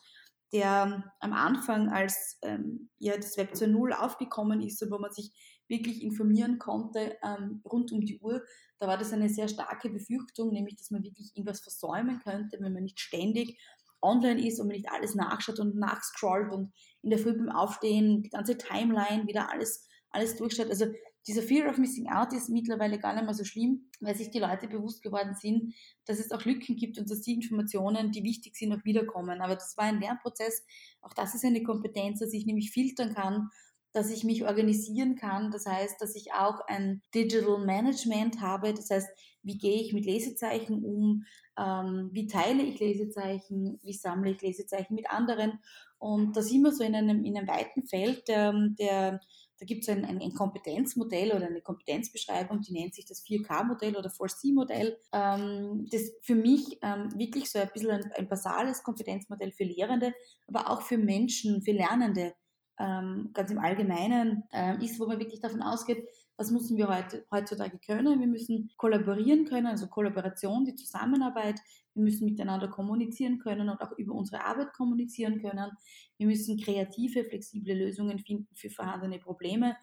der 0.53 1.11
am 1.19 1.33
Anfang, 1.33 1.89
als 1.89 2.39
ähm, 2.41 2.89
ja, 2.99 3.17
das 3.17 3.35
Web 3.35 3.51
2.0 3.51 3.91
aufgekommen 3.91 4.61
ist 4.61 4.81
und 4.81 4.91
wo 4.91 4.97
man 4.97 5.11
sich 5.11 5.33
wirklich 5.67 6.03
informieren 6.03 6.57
konnte 6.57 7.17
ähm, 7.21 7.61
rund 7.65 7.91
um 7.91 7.99
die 7.99 8.17
Uhr, 8.19 8.41
da 8.79 8.87
war 8.87 8.97
das 8.97 9.11
eine 9.11 9.27
sehr 9.27 9.49
starke 9.49 9.89
Befürchtung, 9.89 10.51
nämlich 10.51 10.77
dass 10.77 10.91
man 10.91 11.03
wirklich 11.03 11.35
irgendwas 11.35 11.59
versäumen 11.59 12.21
könnte, 12.23 12.57
wenn 12.61 12.71
man 12.71 12.83
nicht 12.83 13.01
ständig 13.01 13.59
online 14.01 14.47
ist 14.47 14.61
und 14.61 14.67
man 14.67 14.77
nicht 14.77 14.89
alles 14.89 15.15
nachschaut 15.15 15.59
und 15.59 15.75
nachscrollt 15.75 16.49
und 16.53 16.71
in 17.01 17.09
der 17.09 17.19
Früh 17.19 17.33
beim 17.33 17.49
Aufstehen 17.49 18.23
die 18.23 18.29
ganze 18.29 18.57
Timeline 18.57 19.27
wieder 19.27 19.51
alles, 19.51 19.85
alles 20.11 20.37
durchschaut. 20.37 20.69
Also 20.69 20.85
dieser 21.27 21.41
Fear 21.41 21.70
of 21.70 21.77
Missing 21.77 22.10
Out 22.10 22.34
ist 22.34 22.50
mittlerweile 22.50 23.00
gar 23.00 23.13
nicht 23.13 23.25
mehr 23.25 23.34
so 23.34 23.44
schlimm, 23.44 23.89
weil 24.00 24.15
sich 24.15 24.29
die 24.29 24.39
Leute 24.39 24.67
bewusst 24.67 25.01
geworden 25.01 25.34
sind, 25.36 25.74
dass 26.05 26.20
es 26.20 26.32
auch 26.32 26.46
Lücken 26.46 26.75
gibt 26.75 27.00
und 27.00 27.10
dass 27.10 27.22
die 27.22 27.34
Informationen, 27.34 28.12
die 28.12 28.24
wichtig 28.24 28.55
sind, 28.55 28.74
auch 28.74 28.84
wiederkommen. 28.86 29.41
Aber 29.41 29.55
das 29.55 29.75
war 29.77 29.86
ein 29.86 30.00
Lernprozess. 30.00 30.63
Auch 31.01 31.13
das 31.13 31.34
ist 31.34 31.44
eine 31.44 31.63
Kompetenz, 31.63 32.20
dass 32.20 32.34
ich 32.34 32.46
nämlich 32.46 32.72
filtern 32.72 33.15
kann, 33.15 33.50
dass 33.91 34.12
ich 34.12 34.24
mich 34.24 34.44
organisieren 34.44 35.15
kann. 35.15 35.51
Das 35.51 35.65
heißt, 35.65 36.00
dass 36.00 36.15
ich 36.15 36.34
auch 36.34 36.60
ein 36.67 37.01
Digital 37.15 37.65
Management 37.65 38.41
habe. 38.41 38.74
Das 38.74 38.89
heißt, 38.89 39.08
wie 39.41 39.58
gehe 39.58 39.82
ich 39.82 39.94
mit 39.94 40.05
Lesezeichen 40.05 40.84
um? 40.84 41.24
Ähm, 41.58 42.10
wie 42.12 42.27
teile 42.27 42.62
ich 42.62 42.79
Lesezeichen? 42.79 43.79
Wie 43.82 43.94
sammle 43.94 44.32
ich 44.32 44.41
Lesezeichen 44.41 44.96
mit 44.96 45.10
anderen? 45.10 45.60
Und 45.98 46.36
das 46.36 46.51
immer 46.51 46.72
so 46.72 46.84
in 46.84 46.94
einem, 46.94 47.24
in 47.24 47.38
einem 47.38 47.48
weiten 47.48 47.88
Feld 47.88 48.24
ähm, 48.27 48.75
der 48.77 49.22
da 49.59 49.65
gibt 49.65 49.83
es 49.83 49.89
ein, 49.89 50.03
ein, 50.03 50.21
ein, 50.21 50.33
Kompetenzmodell 50.33 51.31
oder 51.31 51.47
eine 51.47 51.62
Kompetenzbeschreibung, 51.62 52.62
die 52.62 52.74
nennt 52.74 52.95
sich 52.95 53.05
das 53.05 53.24
4K-Modell 53.25 53.95
oder 53.95 54.09
4C-Modell, 54.09 54.97
ähm, 55.13 55.88
das 55.91 56.12
für 56.21 56.35
mich 56.35 56.79
ähm, 56.81 57.09
wirklich 57.17 57.50
so 57.50 57.59
ein 57.59 57.69
bisschen 57.74 57.91
ein, 57.91 58.12
ein, 58.17 58.27
basales 58.27 58.83
Kompetenzmodell 58.83 59.51
für 59.51 59.63
Lehrende, 59.63 60.13
aber 60.47 60.69
auch 60.69 60.81
für 60.81 60.97
Menschen, 60.97 61.62
für 61.62 61.71
Lernende 61.71 62.33
ähm, 62.79 63.31
ganz 63.33 63.51
im 63.51 63.59
Allgemeinen 63.59 64.43
äh, 64.51 64.83
ist, 64.83 65.00
wo 65.00 65.07
man 65.07 65.19
wirklich 65.19 65.39
davon 65.39 65.62
ausgeht, 65.62 66.05
was 66.38 66.51
müssen 66.51 66.77
wir 66.77 66.89
heute, 66.89 67.25
heutzutage 67.31 67.79
können? 67.79 68.19
Wir 68.19 68.27
müssen 68.27 68.69
kollaborieren 68.77 69.45
können, 69.45 69.67
also 69.67 69.88
Kollaboration, 69.88 70.65
die 70.65 70.75
Zusammenarbeit. 70.75 71.62
Wir 71.95 72.03
müssen 72.03 72.25
miteinander 72.25 72.67
kommunizieren 72.67 73.39
können 73.39 73.69
und 73.69 73.81
auch 73.81 73.97
über 73.97 74.13
unsere 74.13 74.43
Arbeit 74.43 74.73
kommunizieren 74.73 75.41
können. 75.41 75.71
Wir 76.17 76.27
müssen 76.27 76.57
kreative, 76.59 77.23
flexible 77.23 77.73
Lösungen 77.73 78.19
finden 78.19 78.53
für 78.53 78.69
vorhandene 78.69 79.19
Probleme 79.19 79.75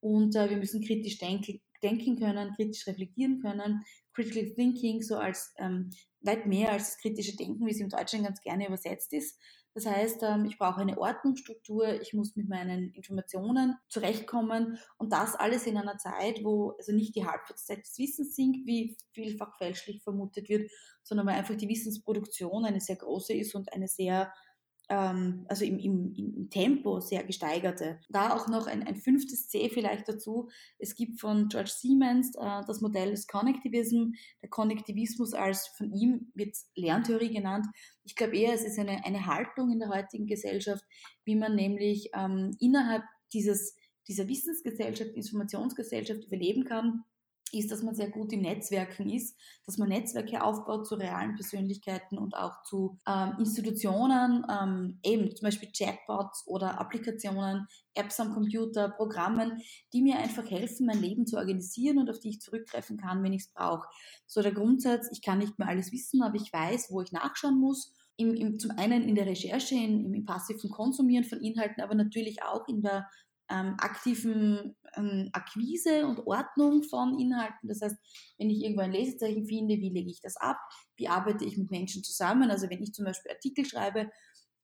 und 0.00 0.34
äh, 0.34 0.48
wir 0.50 0.56
müssen 0.56 0.82
kritisch 0.82 1.18
denken, 1.18 1.60
denken 1.82 2.18
können, 2.18 2.54
kritisch 2.54 2.86
reflektieren 2.86 3.40
können. 3.40 3.84
Critical 4.14 4.50
Thinking 4.54 5.02
so 5.02 5.16
als 5.16 5.54
ähm, 5.58 5.90
weit 6.20 6.46
mehr 6.46 6.72
als 6.72 6.90
das 6.90 6.98
kritische 6.98 7.36
Denken, 7.36 7.66
wie 7.66 7.70
es 7.70 7.80
im 7.80 7.88
Deutschen 7.88 8.24
ganz 8.24 8.40
gerne 8.40 8.66
übersetzt 8.66 9.12
ist. 9.12 9.38
Das 9.78 9.86
heißt, 9.86 10.24
ähm, 10.24 10.44
ich 10.44 10.58
brauche 10.58 10.80
eine 10.80 10.98
Ordnungsstruktur, 10.98 12.00
ich 12.00 12.12
muss 12.12 12.34
mit 12.34 12.48
meinen 12.48 12.92
Informationen 12.94 13.76
zurechtkommen 13.88 14.76
und 14.96 15.12
das 15.12 15.36
alles 15.36 15.68
in 15.68 15.76
einer 15.76 15.98
Zeit, 15.98 16.42
wo 16.42 16.70
also 16.78 16.90
nicht 16.90 17.14
die 17.14 17.24
Halbwertszeit 17.24 17.86
des 17.86 17.96
Wissens 17.96 18.34
sinkt, 18.34 18.66
wie 18.66 18.96
vielfach 19.12 19.56
fälschlich 19.56 20.02
vermutet 20.02 20.48
wird, 20.48 20.68
sondern 21.04 21.28
weil 21.28 21.36
einfach 21.36 21.54
die 21.54 21.68
Wissensproduktion 21.68 22.64
eine 22.64 22.80
sehr 22.80 22.96
große 22.96 23.34
ist 23.34 23.54
und 23.54 23.72
eine 23.72 23.86
sehr 23.86 24.32
ähm, 24.88 25.44
also 25.48 25.64
im, 25.64 25.78
im, 25.78 26.14
im, 26.14 26.50
Tempo 26.50 27.00
sehr 27.00 27.24
gesteigerte. 27.24 28.00
Da 28.08 28.34
auch 28.34 28.48
noch 28.48 28.66
ein, 28.66 28.86
ein, 28.86 28.96
fünftes 28.96 29.48
C 29.48 29.68
vielleicht 29.68 30.08
dazu. 30.08 30.48
Es 30.78 30.94
gibt 30.94 31.20
von 31.20 31.48
George 31.48 31.70
Siemens 31.74 32.34
äh, 32.36 32.62
das 32.66 32.80
Modell 32.80 33.10
des 33.10 33.26
Connectivism. 33.26 34.12
Der 34.42 34.48
Konnektivismus 34.48 35.34
als 35.34 35.68
von 35.76 35.92
ihm 35.92 36.32
wird 36.34 36.56
Lerntheorie 36.74 37.32
genannt. 37.32 37.66
Ich 38.04 38.16
glaube 38.16 38.36
eher, 38.36 38.54
es 38.54 38.64
ist 38.64 38.78
eine, 38.78 39.04
eine 39.04 39.26
Haltung 39.26 39.70
in 39.70 39.78
der 39.78 39.90
heutigen 39.90 40.26
Gesellschaft, 40.26 40.84
wie 41.24 41.36
man 41.36 41.54
nämlich 41.54 42.10
ähm, 42.14 42.56
innerhalb 42.58 43.02
dieses, 43.32 43.76
dieser 44.06 44.26
Wissensgesellschaft, 44.26 45.10
Informationsgesellschaft 45.10 46.24
überleben 46.24 46.64
kann 46.64 47.04
ist, 47.52 47.70
dass 47.70 47.82
man 47.82 47.94
sehr 47.94 48.10
gut 48.10 48.32
im 48.32 48.42
Netzwerken 48.42 49.08
ist, 49.08 49.36
dass 49.64 49.78
man 49.78 49.88
Netzwerke 49.88 50.42
aufbaut 50.42 50.86
zu 50.86 50.94
realen 50.94 51.34
Persönlichkeiten 51.34 52.18
und 52.18 52.34
auch 52.36 52.62
zu 52.62 52.98
ähm, 53.06 53.34
Institutionen, 53.38 54.44
ähm, 54.50 54.98
eben 55.02 55.34
zum 55.34 55.46
Beispiel 55.46 55.70
Chatbots 55.70 56.46
oder 56.46 56.80
Applikationen, 56.80 57.66
Apps 57.94 58.20
am 58.20 58.32
Computer, 58.32 58.88
Programmen, 58.90 59.60
die 59.92 60.02
mir 60.02 60.18
einfach 60.18 60.48
helfen, 60.50 60.86
mein 60.86 61.00
Leben 61.00 61.26
zu 61.26 61.36
organisieren 61.36 61.98
und 61.98 62.10
auf 62.10 62.20
die 62.20 62.30
ich 62.30 62.40
zurückgreifen 62.40 62.96
kann, 62.96 63.22
wenn 63.22 63.32
ich 63.32 63.42
es 63.42 63.52
brauche. 63.52 63.88
So 64.26 64.42
der 64.42 64.52
Grundsatz, 64.52 65.08
ich 65.10 65.22
kann 65.22 65.38
nicht 65.38 65.58
mehr 65.58 65.68
alles 65.68 65.92
wissen, 65.92 66.22
aber 66.22 66.36
ich 66.36 66.52
weiß, 66.52 66.88
wo 66.90 67.00
ich 67.02 67.12
nachschauen 67.12 67.58
muss. 67.58 67.92
Im, 68.16 68.34
im, 68.34 68.58
zum 68.58 68.72
einen 68.72 69.04
in 69.04 69.14
der 69.14 69.26
Recherche, 69.26 69.76
in, 69.76 70.12
im 70.12 70.24
passiven 70.24 70.70
Konsumieren 70.70 71.24
von 71.24 71.40
Inhalten, 71.40 71.82
aber 71.82 71.94
natürlich 71.94 72.42
auch 72.42 72.66
in 72.66 72.82
der 72.82 73.08
ähm, 73.50 73.76
aktiven 73.78 74.76
ähm, 74.96 75.30
Akquise 75.32 76.06
und 76.06 76.26
Ordnung 76.26 76.82
von 76.82 77.18
Inhalten. 77.18 77.68
Das 77.68 77.80
heißt, 77.80 77.96
wenn 78.38 78.50
ich 78.50 78.62
irgendwo 78.62 78.82
ein 78.82 78.92
Lesezeichen 78.92 79.46
finde, 79.46 79.76
wie 79.76 79.90
lege 79.90 80.10
ich 80.10 80.20
das 80.20 80.36
ab? 80.36 80.58
Wie 80.96 81.08
arbeite 81.08 81.44
ich 81.44 81.56
mit 81.56 81.70
Menschen 81.70 82.02
zusammen? 82.02 82.50
Also 82.50 82.68
wenn 82.70 82.82
ich 82.82 82.92
zum 82.92 83.04
Beispiel 83.04 83.32
Artikel 83.32 83.64
schreibe 83.64 84.10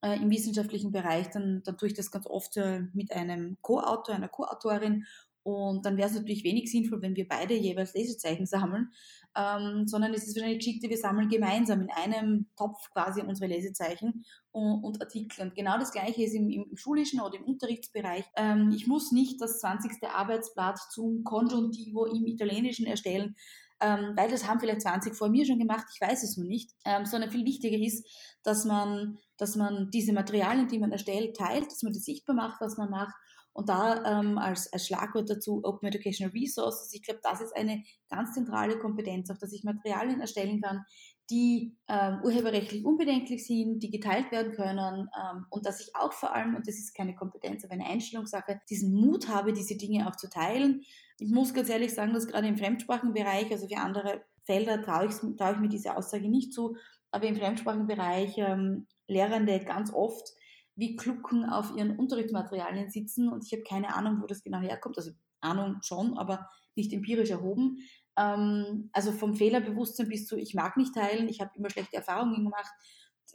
äh, 0.01 0.17
im 0.17 0.29
wissenschaftlichen 0.29 0.91
Bereich, 0.91 1.29
dann, 1.29 1.61
dann 1.63 1.77
tue 1.77 1.89
ich 1.89 1.93
das 1.93 2.11
ganz 2.11 2.27
oft 2.27 2.57
äh, 2.57 2.81
mit 2.93 3.11
einem 3.11 3.57
Co-Autor, 3.61 4.15
einer 4.15 4.29
Co-Autorin 4.29 5.05
und 5.45 5.85
dann 5.85 5.95
wäre 5.95 6.09
es 6.09 6.15
natürlich 6.15 6.43
wenig 6.43 6.71
sinnvoll, 6.71 7.03
wenn 7.03 7.15
wir 7.15 7.27
beide 7.27 7.53
jeweils 7.53 7.93
Lesezeichen 7.93 8.47
sammeln, 8.47 8.89
ähm, 9.37 9.85
sondern 9.85 10.11
es 10.15 10.25
ist 10.25 10.35
wahrscheinlich 10.35 10.65
geschickter, 10.65 10.89
wir 10.89 10.97
sammeln 10.97 11.29
gemeinsam 11.29 11.81
in 11.81 11.91
einem 11.91 12.47
Topf 12.57 12.89
quasi 12.91 13.21
unsere 13.21 13.51
Lesezeichen 13.51 14.25
und, 14.49 14.83
und 14.83 14.99
Artikel. 14.99 15.43
Und 15.43 15.53
genau 15.53 15.77
das 15.77 15.91
Gleiche 15.91 16.23
ist 16.23 16.33
im, 16.33 16.49
im 16.49 16.75
schulischen 16.75 17.21
oder 17.21 17.37
im 17.37 17.43
Unterrichtsbereich. 17.43 18.25
Ähm, 18.35 18.71
ich 18.75 18.87
muss 18.87 19.11
nicht 19.11 19.39
das 19.39 19.59
20. 19.59 19.91
Arbeitsblatt 20.09 20.79
zum 20.89 21.23
Congiuntivo 21.23 22.05
im 22.05 22.25
Italienischen 22.25 22.87
erstellen, 22.87 23.35
ähm, 23.81 24.13
weil 24.15 24.31
das 24.31 24.47
haben 24.47 24.59
vielleicht 24.59 24.81
20 24.81 25.13
vor 25.13 25.29
mir 25.29 25.45
schon 25.45 25.59
gemacht, 25.59 25.85
ich 25.93 26.01
weiß 26.01 26.23
es 26.23 26.37
nur 26.37 26.47
nicht, 26.47 26.71
ähm, 26.85 27.05
sondern 27.05 27.29
viel 27.29 27.45
wichtiger 27.45 27.77
ist, 27.77 28.03
dass 28.41 28.65
man, 28.65 29.19
dass 29.37 29.55
man 29.55 29.91
diese 29.91 30.11
Materialien, 30.11 30.67
die 30.69 30.79
man 30.79 30.91
erstellt, 30.91 31.35
teilt, 31.35 31.67
dass 31.67 31.83
man 31.83 31.93
das 31.93 32.01
sichtbar 32.01 32.35
macht, 32.35 32.61
was 32.61 32.77
man 32.77 32.89
macht 32.89 33.13
und 33.55 33.69
da 33.69 34.19
ähm, 34.19 34.37
als, 34.37 34.71
als 34.73 34.85
Schlagwort 34.85 35.29
dazu 35.29 35.61
Open 35.63 35.87
Educational 35.87 36.33
Resources. 36.33 36.93
Ich 36.93 37.01
glaube, 37.03 37.21
das 37.23 37.39
ist 37.39 37.55
eine 37.55 37.83
ganz 38.09 38.33
zentrale 38.33 38.77
Kompetenz, 38.77 39.29
auf 39.29 39.37
dass 39.37 39.53
ich 39.53 39.63
Materialien 39.63 40.19
erstellen 40.19 40.61
kann, 40.61 40.83
die 41.29 41.77
ähm, 41.87 42.19
urheberrechtlich 42.21 42.83
unbedenklich 42.83 43.47
sind, 43.47 43.79
die 43.79 43.89
geteilt 43.89 44.29
werden 44.31 44.51
können 44.51 45.09
ähm, 45.17 45.45
und 45.49 45.65
dass 45.65 45.79
ich 45.79 45.95
auch 45.95 46.11
vor 46.11 46.35
allem, 46.35 46.55
und 46.55 46.67
das 46.67 46.75
ist 46.75 46.93
keine 46.93 47.15
Kompetenz, 47.15 47.63
aber 47.63 47.73
eine 47.73 47.85
Einstellungssache, 47.85 48.59
diesen 48.69 48.93
Mut 48.93 49.29
habe, 49.29 49.53
diese 49.53 49.77
Dinge 49.77 50.05
auch 50.07 50.17
zu 50.17 50.29
teilen. 50.29 50.81
Ich 51.19 51.31
muss 51.31 51.53
ganz 51.53 51.69
ehrlich 51.69 51.93
sagen, 51.93 52.13
dass 52.13 52.27
gerade 52.27 52.47
im 52.47 52.57
Fremdsprachenbereich, 52.57 53.49
also 53.51 53.69
für 53.69 53.77
andere 53.77 54.21
Felder 54.43 54.81
traue 54.81 55.07
ich, 55.07 55.13
trau 55.37 55.53
ich 55.53 55.59
mir 55.59 55.69
diese 55.69 55.95
Aussage 55.95 56.29
nicht 56.29 56.53
zu, 56.53 56.75
aber 57.09 57.25
im 57.25 57.37
Fremdsprachenbereich 57.37 58.37
ähm, 58.37 58.85
Lehrende 59.07 59.63
ganz 59.63 59.93
oft 59.93 60.33
wie 60.75 60.95
Klucken 60.95 61.45
auf 61.45 61.75
ihren 61.75 61.97
Unterrichtsmaterialien 61.97 62.89
sitzen 62.89 63.29
und 63.29 63.45
ich 63.45 63.53
habe 63.53 63.63
keine 63.63 63.95
Ahnung, 63.95 64.21
wo 64.21 64.27
das 64.27 64.43
genau 64.43 64.59
herkommt. 64.59 64.97
Also 64.97 65.11
Ahnung 65.41 65.77
schon, 65.81 66.17
aber 66.17 66.49
nicht 66.75 66.91
empirisch 66.91 67.29
erhoben. 67.29 67.77
Ähm, 68.17 68.89
also 68.93 69.11
vom 69.11 69.35
Fehlerbewusstsein 69.35 70.09
bis 70.09 70.27
zu 70.27 70.37
ich 70.37 70.53
mag 70.53 70.77
nicht 70.77 70.93
teilen, 70.93 71.29
ich 71.29 71.41
habe 71.41 71.51
immer 71.55 71.69
schlechte 71.69 71.97
Erfahrungen 71.97 72.43
gemacht. 72.43 72.71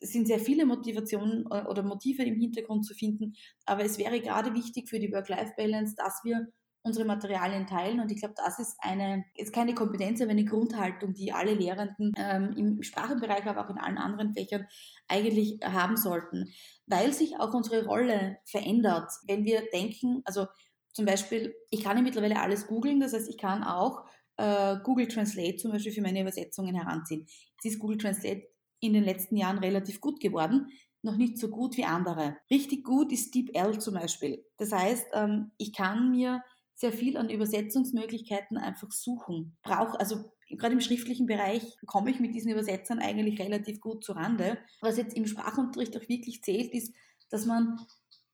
Es 0.00 0.12
sind 0.12 0.26
sehr 0.26 0.38
viele 0.38 0.66
Motivationen 0.66 1.46
äh, 1.50 1.64
oder 1.64 1.82
Motive 1.82 2.22
im 2.22 2.36
Hintergrund 2.36 2.86
zu 2.86 2.94
finden, 2.94 3.34
aber 3.66 3.84
es 3.84 3.98
wäre 3.98 4.20
gerade 4.20 4.54
wichtig 4.54 4.88
für 4.88 4.98
die 4.98 5.12
Work-Life-Balance, 5.12 5.94
dass 5.96 6.20
wir 6.24 6.48
unsere 6.82 7.04
Materialien 7.04 7.66
teilen. 7.66 8.00
Und 8.00 8.10
ich 8.10 8.20
glaube, 8.20 8.34
das 8.36 8.58
ist 8.58 8.76
eine, 8.80 9.24
ist 9.34 9.52
keine 9.52 9.74
Kompetenz, 9.74 10.20
aber 10.20 10.30
eine 10.30 10.44
Grundhaltung, 10.44 11.12
die 11.12 11.32
alle 11.32 11.54
Lehrenden 11.54 12.12
ähm, 12.16 12.54
im 12.56 12.82
Sprachenbereich, 12.82 13.44
aber 13.46 13.64
auch 13.64 13.70
in 13.70 13.78
allen 13.78 13.98
anderen 13.98 14.32
Fächern 14.32 14.66
eigentlich 15.08 15.58
haben 15.62 15.96
sollten. 15.96 16.52
Weil 16.86 17.12
sich 17.12 17.38
auch 17.38 17.52
unsere 17.52 17.84
Rolle 17.84 18.38
verändert. 18.44 19.10
Wenn 19.26 19.44
wir 19.44 19.62
denken, 19.72 20.22
also 20.24 20.46
zum 20.92 21.04
Beispiel, 21.04 21.54
ich 21.70 21.84
kann 21.84 21.96
ja 21.96 22.02
mittlerweile 22.02 22.40
alles 22.40 22.66
googeln, 22.66 23.00
das 23.00 23.12
heißt, 23.12 23.28
ich 23.28 23.38
kann 23.38 23.62
auch 23.62 24.04
äh, 24.36 24.76
Google 24.82 25.08
Translate 25.08 25.56
zum 25.56 25.72
Beispiel 25.72 25.92
für 25.92 26.02
meine 26.02 26.22
Übersetzungen 26.22 26.74
heranziehen. 26.74 27.26
Jetzt 27.26 27.74
ist 27.74 27.78
Google 27.78 27.98
Translate 27.98 28.42
in 28.80 28.94
den 28.94 29.04
letzten 29.04 29.36
Jahren 29.36 29.58
relativ 29.58 30.00
gut 30.00 30.20
geworden. 30.20 30.68
noch 31.02 31.16
nicht 31.16 31.38
so 31.38 31.48
gut 31.48 31.78
wie 31.78 31.84
andere. 31.84 32.36
Richtig 32.50 32.84
gut 32.84 33.10
ist 33.10 33.34
DeepL 33.34 33.78
zum 33.78 33.94
Beispiel. 33.94 34.44
Das 34.58 34.70
heißt, 34.70 35.06
ähm, 35.14 35.50
ich 35.56 35.72
kann 35.72 36.10
mir 36.10 36.42
sehr 36.80 36.92
viel 36.92 37.18
an 37.18 37.28
Übersetzungsmöglichkeiten 37.28 38.56
einfach 38.56 38.90
suchen. 38.90 39.54
Brauch, 39.62 39.94
also 39.96 40.32
gerade 40.48 40.72
im 40.72 40.80
schriftlichen 40.80 41.26
Bereich 41.26 41.76
komme 41.86 42.10
ich 42.10 42.20
mit 42.20 42.34
diesen 42.34 42.50
Übersetzern 42.50 43.00
eigentlich 43.00 43.38
relativ 43.38 43.80
gut 43.80 44.02
zu 44.02 44.12
Rande. 44.12 44.56
Was 44.80 44.96
jetzt 44.96 45.14
im 45.14 45.26
Sprachunterricht 45.26 45.94
auch 45.98 46.08
wirklich 46.08 46.42
zählt, 46.42 46.72
ist, 46.72 46.94
dass 47.28 47.44
man 47.44 47.78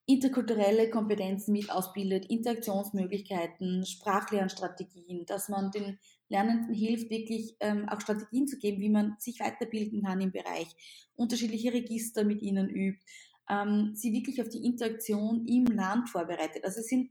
interkulturelle 0.07 0.89
Kompetenzen 0.91 1.51
mit 1.53 1.73
ausbildet, 1.73 2.27
Interaktionsmöglichkeiten, 2.27 3.85
Sprachlernstrategien, 3.85 5.27
dass 5.27 5.49
man 5.49 5.73
den 5.73 5.99
Lernenden 6.29 6.73
hilft, 6.73 7.11
wirklich 7.11 7.57
ähm, 7.59 7.89
auch 7.89 8.01
Strategien 8.01 8.47
zu 8.47 8.59
geben, 8.59 8.81
wie 8.81 8.91
man 8.91 9.17
sich 9.19 9.41
weiterbilden 9.41 10.05
kann 10.05 10.21
im 10.21 10.31
Bereich, 10.31 10.69
unterschiedliche 11.17 11.73
Register 11.73 12.23
mit 12.23 12.43
ihnen 12.43 12.71
übt, 12.71 13.05
ähm, 13.51 13.91
sie 13.95 14.13
wirklich 14.13 14.41
auf 14.41 14.49
die 14.49 14.65
Interaktion 14.65 15.45
im 15.47 15.67
Land 15.67 16.09
vorbereitet. 16.09 16.65
Also 16.65 16.79
es 16.79 16.87
sind, 16.87 17.11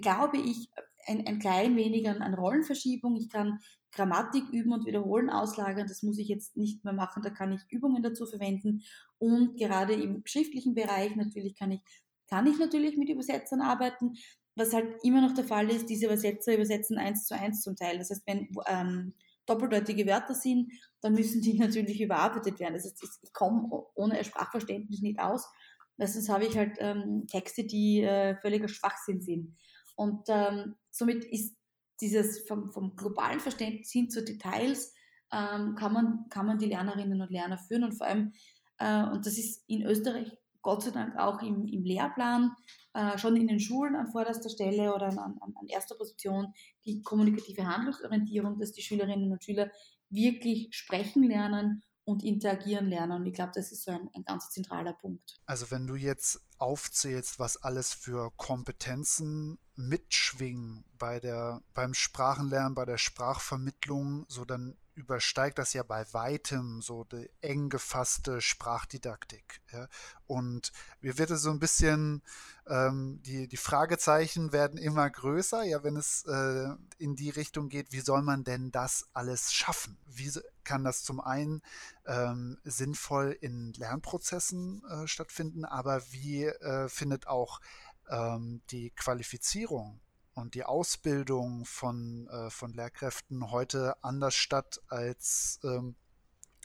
glaube 0.00 0.38
ich, 0.38 0.70
ein, 1.06 1.26
ein 1.26 1.38
klein 1.38 1.76
wenig 1.76 2.08
an, 2.08 2.22
an 2.22 2.34
Rollenverschiebung. 2.34 3.16
Ich 3.16 3.30
kann 3.30 3.60
Grammatik 3.92 4.48
üben 4.50 4.72
und 4.72 4.86
wiederholen 4.86 5.30
auslagern. 5.30 5.86
Das 5.86 6.02
muss 6.02 6.18
ich 6.18 6.28
jetzt 6.28 6.56
nicht 6.56 6.84
mehr 6.84 6.92
machen. 6.92 7.22
Da 7.22 7.30
kann 7.30 7.52
ich 7.52 7.60
Übungen 7.70 8.02
dazu 8.02 8.26
verwenden. 8.26 8.82
Und 9.18 9.56
gerade 9.56 9.94
im 9.94 10.22
schriftlichen 10.26 10.74
Bereich 10.74 11.16
natürlich 11.16 11.56
kann 11.56 11.70
ich, 11.70 11.80
kann 12.28 12.46
ich 12.46 12.58
natürlich 12.58 12.96
mit 12.96 13.08
Übersetzern 13.08 13.60
arbeiten. 13.60 14.14
Was 14.54 14.72
halt 14.72 14.86
immer 15.02 15.20
noch 15.20 15.34
der 15.34 15.44
Fall 15.44 15.70
ist, 15.70 15.88
diese 15.88 16.06
Übersetzer 16.06 16.54
übersetzen 16.54 16.98
eins 16.98 17.26
zu 17.26 17.34
eins 17.34 17.62
zum 17.62 17.76
Teil. 17.76 17.98
Das 17.98 18.10
heißt, 18.10 18.26
wenn 18.26 18.48
ähm, 18.66 19.14
doppeldeutige 19.46 20.06
Wörter 20.06 20.34
sind, 20.34 20.72
dann 21.00 21.14
müssen 21.14 21.40
die 21.40 21.54
natürlich 21.58 22.00
überarbeitet 22.00 22.58
werden. 22.58 22.74
Das 22.74 22.84
heißt, 22.84 23.20
ich 23.22 23.32
komme 23.32 23.68
ohne 23.94 24.22
Sprachverständnis 24.24 25.00
nicht 25.00 25.20
aus. 25.20 25.46
Meistens 25.96 26.28
habe 26.28 26.44
ich 26.44 26.56
halt 26.56 26.76
ähm, 26.78 27.26
Texte, 27.26 27.64
die 27.64 28.02
äh, 28.02 28.36
völliger 28.36 28.68
Schwachsinn 28.68 29.20
sind. 29.20 29.56
Und 29.94 30.24
ähm, 30.28 30.76
somit 30.90 31.24
ist 31.24 31.56
dieses 32.00 32.46
vom, 32.46 32.70
vom 32.70 32.94
globalen 32.96 33.40
Verständnis 33.40 33.90
hin 33.90 34.10
zu 34.10 34.22
Details, 34.22 34.92
ähm, 35.32 35.74
kann, 35.74 35.92
man, 35.92 36.26
kann 36.28 36.46
man 36.46 36.58
die 36.58 36.66
Lernerinnen 36.66 37.20
und 37.20 37.30
Lerner 37.30 37.58
führen. 37.58 37.84
Und 37.84 37.92
vor 37.92 38.06
allem, 38.06 38.32
äh, 38.78 39.04
und 39.04 39.26
das 39.26 39.38
ist 39.38 39.64
in 39.68 39.82
Österreich 39.82 40.36
Gott 40.66 40.82
sei 40.82 40.90
Dank 40.90 41.16
auch 41.16 41.42
im, 41.42 41.64
im 41.68 41.84
Lehrplan, 41.84 42.50
äh, 42.92 43.16
schon 43.18 43.36
in 43.36 43.46
den 43.46 43.60
Schulen 43.60 43.94
an 43.94 44.08
vorderster 44.08 44.50
Stelle 44.50 44.92
oder 44.92 45.06
an, 45.06 45.18
an, 45.18 45.38
an 45.40 45.66
erster 45.68 45.94
Position, 45.94 46.52
die 46.84 47.02
kommunikative 47.02 47.64
Handlungsorientierung, 47.64 48.58
dass 48.58 48.72
die 48.72 48.82
Schülerinnen 48.82 49.30
und 49.30 49.44
Schüler 49.44 49.70
wirklich 50.10 50.68
sprechen 50.72 51.22
lernen 51.22 51.84
und 52.06 52.22
interagieren 52.22 52.86
lernen. 52.86 53.12
Und 53.20 53.26
ich 53.26 53.34
glaube, 53.34 53.52
das 53.54 53.72
ist 53.72 53.82
so 53.82 53.90
ein, 53.90 54.08
ein 54.14 54.24
ganz 54.24 54.48
zentraler 54.50 54.92
Punkt. 54.92 55.40
Also 55.44 55.70
wenn 55.70 55.86
du 55.86 55.96
jetzt 55.96 56.40
aufzählst, 56.58 57.38
was 57.38 57.62
alles 57.62 57.92
für 57.92 58.30
Kompetenzen 58.36 59.58
mitschwingen 59.74 60.84
bei 60.96 61.18
der, 61.20 61.62
beim 61.74 61.92
Sprachenlernen, 61.92 62.74
bei 62.74 62.84
der 62.84 62.96
Sprachvermittlung, 62.96 64.24
so 64.28 64.44
dann 64.44 64.76
übersteigt 64.96 65.58
das 65.58 65.74
ja 65.74 65.82
bei 65.82 66.04
weitem 66.12 66.80
so 66.80 67.04
die 67.04 67.30
eng 67.42 67.68
gefasste 67.68 68.40
Sprachdidaktik. 68.40 69.60
Ja? 69.70 69.88
Und 70.26 70.72
mir 71.00 71.18
wird 71.18 71.30
es 71.30 71.42
so 71.42 71.50
ein 71.50 71.58
bisschen, 71.58 72.22
ähm, 72.66 73.20
die, 73.22 73.46
die 73.46 73.56
Fragezeichen 73.58 74.52
werden 74.52 74.78
immer 74.78 75.08
größer, 75.08 75.62
ja, 75.64 75.84
wenn 75.84 75.96
es 75.96 76.24
äh, 76.24 76.68
in 76.98 77.14
die 77.14 77.30
Richtung 77.30 77.68
geht, 77.68 77.92
wie 77.92 78.00
soll 78.00 78.22
man 78.22 78.42
denn 78.42 78.72
das 78.72 79.08
alles 79.12 79.52
schaffen? 79.52 79.98
Wie 80.06 80.32
kann 80.64 80.82
das 80.82 81.02
zum 81.02 81.20
einen 81.20 81.62
ähm, 82.06 82.58
sinnvoll 82.64 83.36
in 83.40 83.74
Lernprozessen 83.74 84.82
äh, 84.84 85.06
stattfinden, 85.06 85.64
aber 85.64 86.02
wie 86.10 86.46
äh, 86.46 86.88
findet 86.88 87.26
auch 87.26 87.60
ähm, 88.08 88.62
die 88.70 88.90
Qualifizierung 88.90 90.00
und 90.36 90.54
die 90.54 90.64
Ausbildung 90.64 91.64
von, 91.64 92.28
äh, 92.28 92.50
von 92.50 92.72
Lehrkräften 92.74 93.50
heute 93.50 93.96
anders 94.04 94.34
statt 94.34 94.82
als 94.88 95.58
ähm, 95.64 95.96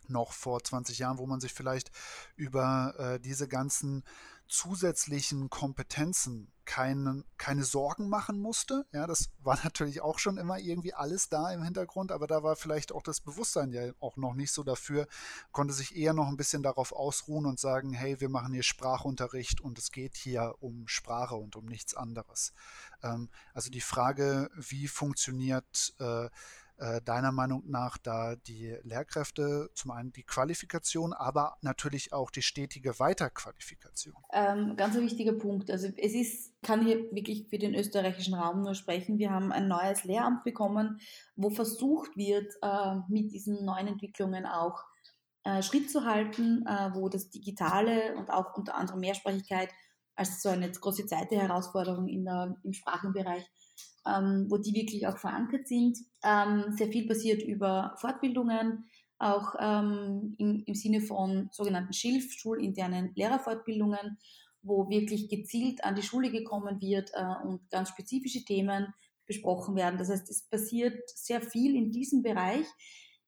noch 0.10 0.34
vor 0.34 0.62
20 0.62 1.00
Jahren, 1.00 1.20
wo 1.20 1.26
man 1.26 1.40
sich 1.40 1.54
vielleicht 1.54 1.90
über 2.36 2.94
äh, 2.98 3.20
diese 3.22 3.48
ganzen 3.48 4.04
zusätzlichen 4.52 5.50
Kompetenzen 5.50 6.52
keine, 6.66 7.24
keine 7.38 7.64
Sorgen 7.64 8.08
machen 8.08 8.40
musste. 8.40 8.86
Ja, 8.92 9.08
das 9.08 9.30
war 9.44 9.58
natürlich 9.64 10.02
auch 10.02 10.20
schon 10.20 10.38
immer 10.38 10.60
irgendwie 10.60 10.94
alles 10.94 11.30
da 11.30 11.52
im 11.52 11.64
Hintergrund, 11.64 12.12
aber 12.12 12.28
da 12.28 12.44
war 12.44 12.56
vielleicht 12.56 12.92
auch 12.92 13.02
das 13.02 13.22
Bewusstsein 13.22 13.72
ja 13.72 13.92
auch 14.00 14.18
noch 14.18 14.34
nicht 14.34 14.52
so 14.52 14.64
dafür, 14.64 15.08
konnte 15.52 15.74
sich 15.74 15.96
eher 15.96 16.14
noch 16.14 16.28
ein 16.28 16.38
bisschen 16.38 16.64
darauf 16.64 16.92
ausruhen 16.92 17.46
und 17.46 17.60
sagen, 17.60 17.94
hey, 17.94 18.20
wir 18.20 18.30
machen 18.30 18.54
hier 18.54 18.64
Sprachunterricht 18.64 19.62
und 19.62 19.80
es 19.80 19.92
geht 19.92 20.16
hier 20.16 20.56
um 20.60 20.88
Sprache 20.88 21.36
und 21.36 21.56
um 21.56 21.66
nichts 21.66 21.96
anderes. 21.96 22.54
Ähm, 23.04 23.30
also 23.54 23.70
die 23.70 23.82
Frage, 23.82 24.50
wie 24.56 24.88
funktioniert 24.88 25.94
äh, 26.00 26.30
äh, 26.82 27.00
deiner 27.04 27.32
Meinung 27.32 27.64
nach 27.68 27.98
da 28.00 28.36
die 28.36 28.76
Lehrkräfte, 28.82 29.70
zum 29.76 29.92
einen 29.92 30.12
die 30.12 30.24
Qualifikation, 30.24 31.14
aber 31.14 31.58
natürlich 31.62 32.12
auch 32.12 32.32
die 32.32 32.42
stetige 32.42 33.00
Weiterqualifikation? 33.00 34.16
Ähm, 34.34 34.76
ganz 34.76 34.96
ein 34.96 35.04
wichtiger 35.04 35.34
Punkt. 35.34 35.70
Also 35.70 35.90
es 35.96 36.14
ist, 36.14 36.62
kann 36.64 36.84
hier 36.84 36.98
wirklich 37.12 37.48
für 37.50 37.60
den 37.60 37.76
österreichischen 37.76 38.34
Raum 38.34 38.64
nur 38.64 38.74
sprechen. 38.74 39.20
Wir 39.20 39.30
haben 39.30 39.52
ein 39.52 39.68
neues 39.68 40.04
Lehramt 40.04 40.44
bekommen, 40.44 41.00
wo 41.36 41.52
versucht 41.52 42.18
wird, 42.18 42.52
äh, 42.64 42.96
mit 43.08 43.32
diesen 43.32 43.64
neuen 43.64 43.88
Entwicklungen 43.88 44.48
auch 44.48 44.84
äh, 45.44 45.62
Schritt 45.62 45.92
zu 45.92 46.06
halten, 46.06 46.66
äh, 46.66 46.90
wo 46.96 47.10
das 47.10 47.30
Digitale 47.30 48.16
und 48.16 48.32
auch 48.32 48.56
unter 48.56 48.76
anderem 48.76 49.02
Mehrsprachigkeit 49.02 49.70
als 50.16 50.42
so 50.42 50.50
eine 50.50 50.72
große 50.72 51.06
zweite 51.06 51.36
Herausforderung 51.36 52.08
in 52.08 52.26
der, 52.26 52.56
im 52.64 52.74
Sprachenbereich 52.74 53.48
ähm, 54.06 54.48
wo 54.50 54.58
die 54.58 54.74
wirklich 54.74 55.08
auch 55.08 55.18
verankert 55.18 55.68
sind. 55.68 55.98
Ähm, 56.24 56.66
sehr 56.76 56.88
viel 56.88 57.08
passiert 57.08 57.44
über 57.44 57.96
Fortbildungen, 57.98 58.86
auch 59.20 59.54
ähm, 59.60 60.36
im, 60.38 60.64
im 60.66 60.76
Sinne 60.76 61.02
von 61.02 61.50
sogenannten 61.52 61.94
Schilf, 61.94 62.32
schulinternen 62.34 63.12
Lehrerfortbildungen, 63.16 64.18
wo 64.64 64.90
wirklich 64.90 65.30
gezielt 65.30 65.84
an 65.84 65.96
die 65.96 66.04
Schule 66.04 66.32
gekommen 66.32 66.82
wird 66.82 67.12
äh, 67.14 67.48
und 67.48 67.70
ganz 67.70 67.90
spezifische 67.90 68.44
Themen 68.44 68.94
besprochen 69.28 69.76
werden. 69.76 69.98
Das 69.98 70.10
heißt, 70.10 70.30
es 70.30 70.44
passiert 70.44 71.10
sehr 71.10 71.42
viel 71.42 71.76
in 71.76 71.92
diesem 71.92 72.24
Bereich. 72.24 72.66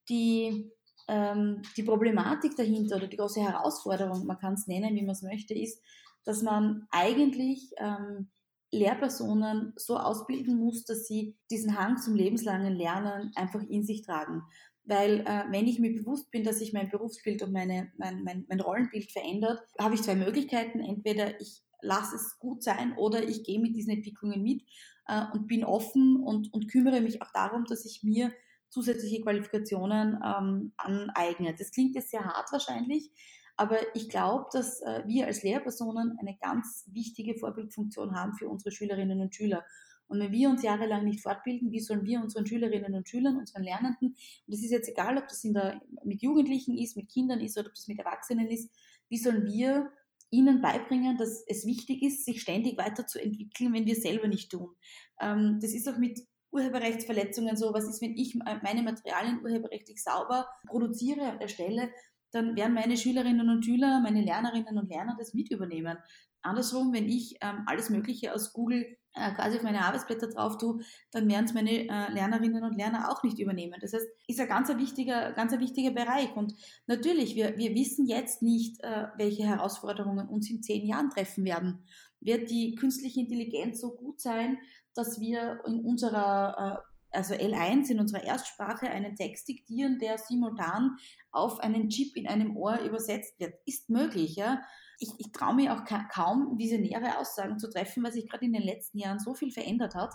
Die, 0.10 0.70
ähm, 1.08 1.62
die 1.78 1.84
Problematik 1.84 2.56
dahinter 2.58 2.98
oder 2.98 3.08
die 3.08 3.18
große 3.18 3.42
Herausforderung, 3.42 4.26
man 4.26 4.38
kann 4.38 4.54
es 4.54 4.68
nennen, 4.68 4.96
wie 4.96 5.04
man 5.04 5.12
es 5.12 5.22
möchte, 5.22 5.54
ist, 5.54 5.82
dass 6.26 6.42
man 6.42 6.88
eigentlich 6.92 7.72
ähm, 7.78 8.30
Lehrpersonen 8.74 9.74
so 9.76 9.98
ausbilden 9.98 10.58
muss, 10.58 10.84
dass 10.84 11.08
sie 11.08 11.38
diesen 11.52 11.78
Hang 11.78 11.98
zum 11.98 12.16
lebenslangen 12.16 12.74
Lernen 12.74 13.32
einfach 13.36 13.62
in 13.62 13.84
sich 13.84 14.02
tragen. 14.02 14.42
Weil 14.86 15.22
äh, 15.22 15.44
wenn 15.52 15.68
ich 15.68 15.80
mir 15.80 15.94
bewusst 15.94 16.30
bin, 16.32 16.44
dass 16.44 16.60
sich 16.60 16.74
mein 16.74 16.90
Berufsbild 16.90 17.42
und 17.44 17.54
meine, 17.54 17.92
mein, 17.98 18.24
mein, 18.24 18.46
mein 18.50 18.60
Rollenbild 18.60 19.12
verändert, 19.12 19.62
habe 19.80 19.96
ich 19.96 20.02
zwei 20.02 20.16
Möglichkeiten. 20.16 20.80
Entweder 20.82 21.40
ich 21.40 21.62
lasse 21.82 22.16
es 22.16 22.38
gut 22.40 22.64
sein 22.64 22.98
oder 22.98 23.24
ich 23.24 23.44
gehe 23.44 23.60
mit 23.60 23.76
diesen 23.76 23.94
Entwicklungen 23.94 24.42
mit 24.42 24.64
äh, 25.08 25.24
und 25.34 25.48
bin 25.48 25.64
offen 25.64 26.18
und, 26.18 26.52
und 26.54 26.70
kümmere 26.70 27.02
mich 27.02 27.22
auch 27.22 27.32
darum, 27.34 27.66
dass 27.66 27.86
ich 27.86 28.04
mir 28.04 28.34
zusätzliche 28.70 29.22
Qualifikationen 29.22 30.20
ähm, 30.26 30.74
aneigne. 30.78 31.56
Das 31.58 31.72
klingt 31.72 31.96
jetzt 31.96 32.10
sehr 32.10 32.26
hart 32.26 32.52
wahrscheinlich, 32.52 33.12
aber 33.56 33.78
ich 33.96 34.10
glaube, 34.10 34.46
dass 34.52 34.82
äh, 34.82 35.04
wir 35.06 35.28
als 35.28 35.44
Lehrpersonen 35.44 36.18
eine 36.20 36.38
ganz 36.38 36.86
wichtige 36.92 37.36
Vorbildfunktion 37.36 38.16
haben 38.16 38.34
für 38.34 38.50
unsere 38.50 38.72
Schülerinnen 38.72 39.22
und 39.22 39.36
Schüler. 39.36 39.64
Und 40.08 40.20
wenn 40.20 40.32
wir 40.32 40.50
uns 40.50 40.64
jahrelang 40.64 41.06
nicht 41.06 41.22
fortbilden, 41.22 41.72
wie 41.72 41.80
sollen 41.80 42.04
wir 42.04 42.22
unseren 42.22 42.46
Schülerinnen 42.46 42.94
und 42.94 43.08
Schülern, 43.08 43.38
unseren 43.38 43.64
Lernenden, 43.64 44.10
und 44.48 44.54
es 44.54 44.64
ist 44.64 44.72
jetzt 44.72 44.90
egal, 44.90 45.18
ob 45.18 45.28
das 45.28 45.42
der, 45.42 45.82
mit 46.04 46.22
Jugendlichen 46.22 46.78
ist, 46.78 46.98
mit 46.98 47.10
Kindern 47.10 47.40
ist 47.40 47.58
oder 47.58 47.68
ob 47.68 47.74
das 47.74 47.88
mit 47.88 48.00
Erwachsenen 48.00 48.48
ist, 48.48 48.70
wie 49.10 49.18
sollen 49.18 49.46
wir 49.46 49.92
ihnen 50.30 50.62
beibringen, 50.62 51.18
dass 51.18 51.44
es 51.48 51.66
wichtig 51.66 52.02
ist, 52.02 52.26
sich 52.26 52.42
ständig 52.42 52.78
weiterzuentwickeln, 52.78 53.74
wenn 53.74 53.86
wir 53.86 53.96
selber 53.96 54.28
nicht 54.28 54.52
tun. 54.52 54.76
Ähm, 55.22 55.60
das 55.62 55.74
ist 55.74 55.88
auch 55.88 55.98
mit 55.98 56.20
Urheberrechtsverletzungen 56.52 57.56
so. 57.56 57.74
Was 57.74 57.88
ist, 57.88 58.02
wenn 58.02 58.16
ich 58.16 58.36
meine 58.36 58.84
Materialien 58.84 59.42
urheberrechtlich 59.44 60.04
sauber 60.04 60.48
produziere 60.68 61.32
und 61.32 61.42
erstelle? 61.42 61.92
Dann 62.34 62.56
werden 62.56 62.74
meine 62.74 62.98
Schülerinnen 62.98 63.50
und 63.50 63.64
Schüler, 63.64 64.00
meine 64.02 64.22
Lernerinnen 64.22 64.78
und 64.78 64.90
Lerner 64.90 65.16
das 65.18 65.34
mit 65.34 65.52
übernehmen. 65.52 65.98
Andersrum, 66.42 66.92
wenn 66.92 67.08
ich 67.08 67.38
ähm, 67.42 67.64
alles 67.68 67.90
Mögliche 67.90 68.34
aus 68.34 68.52
Google 68.52 68.98
äh, 69.14 69.32
quasi 69.34 69.58
auf 69.58 69.64
meine 69.64 69.86
Arbeitsblätter 69.86 70.28
drauf 70.28 70.58
tue, 70.58 70.84
dann 71.12 71.30
werden 71.30 71.46
es 71.46 71.54
meine 71.54 71.72
äh, 71.72 72.12
Lernerinnen 72.12 72.64
und 72.64 72.76
Lerner 72.76 73.12
auch 73.12 73.24
nicht 73.24 73.40
übernehmen. 73.40 73.78
Das 73.80 73.94
heißt, 73.94 74.08
ist 74.28 74.40
ein 74.40 74.48
ganz 74.48 74.70
wichtiger, 74.76 75.32
ganz 75.34 75.54
ein 75.54 75.60
wichtiger 75.60 75.92
Bereich. 75.92 76.36
Und 76.36 76.54
natürlich, 76.88 77.36
wir, 77.36 77.58
wir 77.58 77.76
wissen 77.76 78.08
jetzt 78.08 78.42
nicht, 78.42 78.84
äh, 78.84 79.08
welche 79.18 79.44
Herausforderungen 79.44 80.28
uns 80.28 80.50
in 80.50 80.64
zehn 80.64 80.86
Jahren 80.86 81.12
treffen 81.12 81.46
werden. 81.46 81.86
Wird 82.20 82.50
die 82.50 82.76
künstliche 82.76 83.20
Intelligenz 83.20 83.80
so 83.80 83.96
gut 83.96 84.20
sein, 84.20 84.58
dass 84.96 85.20
wir 85.20 85.62
in 85.68 85.82
unserer 85.82 86.84
also 87.14 87.34
L1 87.34 87.90
in 87.90 88.00
unserer 88.00 88.24
Erstsprache 88.24 88.90
einen 88.90 89.16
Text 89.16 89.48
diktieren, 89.48 90.00
der 90.00 90.18
simultan 90.18 90.98
auf 91.32 91.60
einen 91.60 91.90
Chip 91.90 92.16
in 92.16 92.28
einem 92.28 92.58
Ohr 92.58 92.80
übersetzt 92.80 93.40
wird. 93.40 93.56
Ist 93.66 93.90
möglich, 93.90 94.36
ja. 94.36 94.62
Ich, 95.00 95.10
ich 95.18 95.32
traue 95.32 95.56
mir 95.56 95.74
auch 95.74 95.84
ka 95.86 96.08
kaum 96.12 96.58
visionäre 96.58 97.18
Aussagen 97.18 97.60
zu 97.60 97.70
treffen, 97.70 98.04
weil 98.04 98.14
sich 98.14 98.30
gerade 98.30 98.46
in 98.46 98.54
den 98.54 98.64
letzten 98.64 99.00
Jahren 99.00 99.20
so 99.20 99.34
viel 99.34 99.52
verändert 99.52 99.96
hat. 99.96 100.14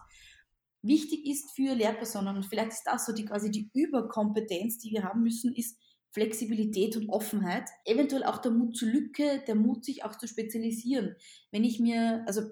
Wichtig 0.82 1.26
ist 1.26 1.50
für 1.54 1.74
Lehrpersonen, 1.74 2.36
und 2.36 2.46
vielleicht 2.46 2.72
ist 2.72 2.84
das 2.84 3.06
so 3.06 3.12
die 3.12 3.24
quasi 3.24 3.50
die 3.50 3.70
Überkompetenz, 3.74 4.78
die 4.78 4.92
wir 4.92 5.02
haben 5.02 5.22
müssen, 5.22 5.54
ist 5.54 5.78
Flexibilität 6.10 6.96
und 6.96 7.08
Offenheit. 7.08 7.68
Eventuell 7.84 8.24
auch 8.24 8.38
der 8.38 8.52
Mut 8.52 8.76
zur 8.76 8.88
Lücke, 8.88 9.42
der 9.46 9.54
Mut, 9.54 9.84
sich 9.84 10.04
auch 10.04 10.16
zu 10.16 10.26
spezialisieren. 10.26 11.16
Wenn 11.50 11.64
ich 11.64 11.80
mir, 11.80 12.24
also, 12.26 12.42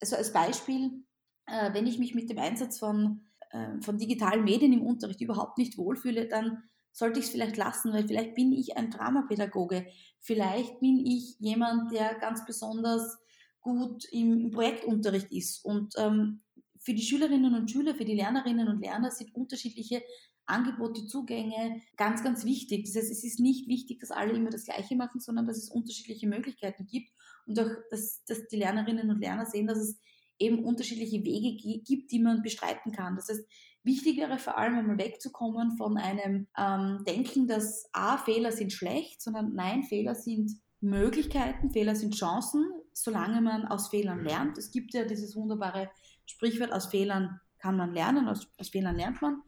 also 0.00 0.16
als 0.16 0.32
Beispiel, 0.32 1.04
äh, 1.46 1.74
wenn 1.74 1.86
ich 1.86 1.98
mich 1.98 2.14
mit 2.14 2.30
dem 2.30 2.38
Einsatz 2.38 2.78
von, 2.78 3.26
äh, 3.50 3.80
von 3.80 3.98
digitalen 3.98 4.44
Medien 4.44 4.72
im 4.72 4.82
Unterricht 4.82 5.20
überhaupt 5.20 5.58
nicht 5.58 5.78
wohlfühle, 5.78 6.28
dann 6.28 6.62
sollte 6.92 7.20
ich 7.20 7.26
es 7.26 7.30
vielleicht 7.30 7.56
lassen, 7.56 7.92
weil 7.92 8.06
vielleicht 8.06 8.34
bin 8.34 8.52
ich 8.52 8.76
ein 8.76 8.90
Dramapädagoge, 8.90 9.86
vielleicht 10.18 10.80
bin 10.80 11.04
ich 11.04 11.36
jemand, 11.38 11.92
der 11.92 12.14
ganz 12.14 12.44
besonders 12.44 13.18
gut 13.60 14.04
im, 14.10 14.40
im 14.40 14.50
Projektunterricht 14.50 15.30
ist. 15.30 15.64
Und 15.64 15.94
ähm, 15.98 16.40
für 16.78 16.94
die 16.94 17.02
Schülerinnen 17.02 17.54
und 17.54 17.70
Schüler, 17.70 17.94
für 17.94 18.04
die 18.04 18.14
Lernerinnen 18.14 18.68
und 18.68 18.80
Lerner 18.80 19.10
sind 19.10 19.34
unterschiedliche 19.34 20.02
Angebote, 20.46 21.06
Zugänge 21.06 21.80
ganz, 21.96 22.24
ganz 22.24 22.44
wichtig. 22.44 22.86
Das 22.86 22.96
heißt, 22.96 23.10
es 23.10 23.24
ist 23.24 23.38
nicht 23.38 23.68
wichtig, 23.68 24.00
dass 24.00 24.10
alle 24.10 24.32
immer 24.32 24.50
das 24.50 24.64
Gleiche 24.64 24.96
machen, 24.96 25.20
sondern 25.20 25.46
dass 25.46 25.58
es 25.58 25.70
unterschiedliche 25.70 26.26
Möglichkeiten 26.26 26.86
gibt 26.86 27.12
und 27.46 27.58
auch, 27.60 27.70
dass, 27.90 28.24
dass 28.24 28.46
die 28.48 28.56
Lernerinnen 28.56 29.10
und 29.10 29.20
Lerner 29.20 29.46
sehen, 29.46 29.66
dass 29.66 29.78
es 29.78 29.98
eben 30.40 30.64
unterschiedliche 30.64 31.22
Wege 31.24 31.82
gibt, 31.84 32.10
die 32.10 32.18
man 32.18 32.42
bestreiten 32.42 32.92
kann. 32.92 33.14
Das 33.14 33.28
heißt, 33.28 33.46
wichtig 33.84 34.18
wäre 34.18 34.38
vor 34.38 34.58
allem 34.58 34.78
einmal 34.78 34.98
wegzukommen 34.98 35.76
von 35.76 35.96
einem 35.96 36.48
ähm, 36.58 37.04
Denken, 37.06 37.46
dass 37.46 37.88
A, 37.92 38.18
Fehler 38.18 38.50
sind 38.50 38.72
schlecht, 38.72 39.22
sondern 39.22 39.54
nein, 39.54 39.84
Fehler 39.84 40.14
sind 40.14 40.50
Möglichkeiten, 40.80 41.70
Fehler 41.70 41.94
sind 41.94 42.14
Chancen, 42.14 42.64
solange 42.92 43.40
man 43.42 43.66
aus 43.66 43.88
Fehlern 43.88 44.24
lernt. 44.24 44.58
Es 44.58 44.70
gibt 44.70 44.94
ja 44.94 45.04
dieses 45.04 45.36
wunderbare 45.36 45.90
Sprichwort, 46.26 46.72
aus 46.72 46.86
Fehlern 46.86 47.38
kann 47.58 47.76
man 47.76 47.92
lernen, 47.92 48.28
aus, 48.28 48.48
aus 48.58 48.70
Fehlern 48.70 48.96
lernt 48.96 49.20
man. 49.20 49.42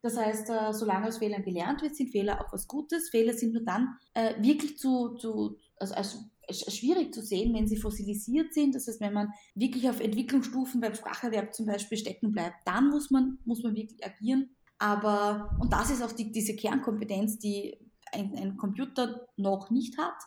Das 0.00 0.16
heißt, 0.16 0.50
äh, 0.50 0.72
solange 0.72 1.08
aus 1.08 1.18
Fehlern 1.18 1.44
gelernt 1.44 1.82
wird, 1.82 1.94
sind 1.94 2.10
Fehler 2.10 2.40
auch 2.40 2.52
was 2.52 2.66
Gutes. 2.66 3.10
Fehler 3.10 3.34
sind 3.34 3.52
nur 3.52 3.62
dann 3.62 3.96
äh, 4.14 4.34
wirklich 4.42 4.76
zu, 4.78 5.14
zu 5.14 5.58
also, 5.76 5.94
also 5.94 6.18
schwierig 6.50 7.14
zu 7.14 7.22
sehen, 7.22 7.54
wenn 7.54 7.66
sie 7.66 7.76
fossilisiert 7.76 8.52
sind. 8.52 8.74
Das 8.74 8.88
heißt, 8.88 9.00
wenn 9.00 9.12
man 9.12 9.32
wirklich 9.54 9.88
auf 9.88 10.00
Entwicklungsstufen 10.00 10.80
beim 10.80 10.94
Spracherwerb 10.94 11.54
zum 11.54 11.66
Beispiel 11.66 11.98
stecken 11.98 12.32
bleibt, 12.32 12.56
dann 12.64 12.90
muss 12.90 13.10
man, 13.10 13.38
muss 13.44 13.62
man 13.62 13.74
wirklich 13.74 14.04
agieren. 14.04 14.50
Aber, 14.78 15.56
und 15.60 15.72
das 15.72 15.90
ist 15.90 16.02
auch 16.02 16.12
die, 16.12 16.32
diese 16.32 16.56
Kernkompetenz, 16.56 17.38
die 17.38 17.78
ein, 18.12 18.34
ein 18.36 18.56
Computer 18.56 19.26
noch 19.36 19.70
nicht 19.70 19.96
hat, 19.98 20.18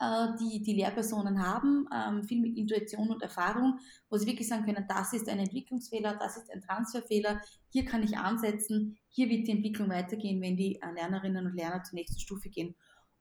äh, 0.00 0.28
die 0.40 0.62
die 0.62 0.74
Lehrpersonen 0.74 1.42
haben, 1.42 1.86
ähm, 1.94 2.24
viel 2.24 2.40
mit 2.40 2.56
Intuition 2.56 3.10
und 3.10 3.22
Erfahrung, 3.22 3.78
wo 4.08 4.16
sie 4.16 4.26
wirklich 4.26 4.48
sagen 4.48 4.64
können, 4.64 4.86
das 4.88 5.12
ist 5.12 5.28
ein 5.28 5.38
Entwicklungsfehler, 5.38 6.16
das 6.18 6.36
ist 6.36 6.50
ein 6.50 6.62
Transferfehler, 6.62 7.40
hier 7.70 7.84
kann 7.84 8.02
ich 8.02 8.16
ansetzen, 8.16 8.96
hier 9.08 9.28
wird 9.28 9.46
die 9.46 9.52
Entwicklung 9.52 9.88
weitergehen, 9.88 10.40
wenn 10.40 10.56
die 10.56 10.76
äh, 10.76 10.92
Lernerinnen 10.94 11.46
und 11.46 11.54
Lerner 11.54 11.82
zur 11.82 11.96
nächsten 11.96 12.20
Stufe 12.20 12.48
gehen. 12.48 12.74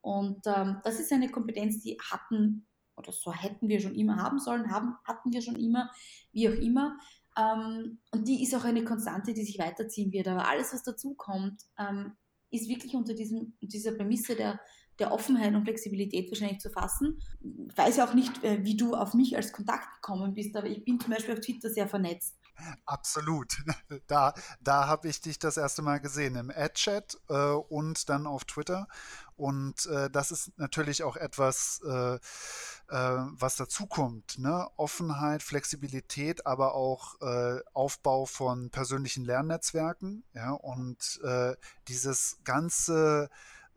Und 0.03 0.45
ähm, 0.45 0.81
das 0.83 0.99
ist 0.99 1.11
eine 1.11 1.29
Kompetenz, 1.29 1.81
die 1.81 1.97
hatten 2.11 2.67
oder 2.95 3.11
so 3.11 3.33
hätten 3.33 3.69
wir 3.69 3.79
schon 3.79 3.95
immer 3.95 4.17
haben 4.17 4.37
sollen, 4.37 4.69
haben, 4.69 4.95
hatten 5.03 5.33
wir 5.33 5.41
schon 5.41 5.55
immer, 5.55 5.89
wie 6.31 6.47
auch 6.49 6.53
immer. 6.53 6.99
Ähm, 7.35 7.99
und 8.11 8.27
die 8.27 8.43
ist 8.43 8.53
auch 8.53 8.65
eine 8.65 8.83
Konstante, 8.83 9.33
die 9.33 9.43
sich 9.43 9.57
weiterziehen 9.57 10.11
wird. 10.11 10.27
Aber 10.27 10.47
alles, 10.47 10.73
was 10.73 10.83
dazu 10.83 11.15
kommt, 11.15 11.63
ähm, 11.79 12.11
ist 12.51 12.69
wirklich 12.69 12.93
unter 12.93 13.15
diesem, 13.15 13.57
dieser 13.61 13.93
Prämisse 13.93 14.35
der 14.35 14.59
der 14.99 15.11
Offenheit 15.11 15.53
und 15.53 15.63
Flexibilität 15.63 16.29
wahrscheinlich 16.29 16.59
zu 16.59 16.69
fassen. 16.69 17.19
Ich 17.41 17.77
weiß 17.77 17.97
ja 17.97 18.07
auch 18.07 18.13
nicht, 18.13 18.43
äh, 18.43 18.63
wie 18.63 18.77
du 18.77 18.93
auf 18.93 19.13
mich 19.13 19.35
als 19.35 19.51
Kontakt 19.51 19.87
gekommen 19.95 20.33
bist, 20.33 20.55
aber 20.55 20.67
ich 20.67 20.83
bin 20.83 20.99
zum 20.99 21.11
Beispiel 21.11 21.33
auf 21.33 21.39
Twitter 21.39 21.69
sehr 21.69 21.87
vernetzt. 21.87 22.35
Absolut. 22.85 23.53
Da, 24.07 24.33
da 24.59 24.87
habe 24.87 25.07
ich 25.07 25.21
dich 25.21 25.39
das 25.39 25.57
erste 25.57 25.81
Mal 25.81 25.99
gesehen 25.99 26.35
im 26.35 26.51
Ad-Chat 26.51 27.17
äh, 27.29 27.33
und 27.33 28.09
dann 28.09 28.27
auf 28.27 28.43
Twitter. 28.45 28.87
Und 29.35 29.85
äh, 29.85 30.09
das 30.09 30.31
ist 30.31 30.57
natürlich 30.57 31.03
auch 31.03 31.15
etwas, 31.15 31.81
äh, 31.85 32.15
äh 32.15 32.19
was 32.89 33.55
dazukommt. 33.55 34.39
Ne? 34.39 34.67
Offenheit, 34.77 35.41
Flexibilität, 35.41 36.45
aber 36.45 36.75
auch 36.75 37.19
äh, 37.21 37.59
Aufbau 37.73 38.25
von 38.25 38.69
persönlichen 38.71 39.25
Lernnetzwerken. 39.25 40.23
Ja? 40.33 40.51
Und 40.51 41.19
äh, 41.23 41.55
dieses 41.87 42.39
ganze 42.43 43.29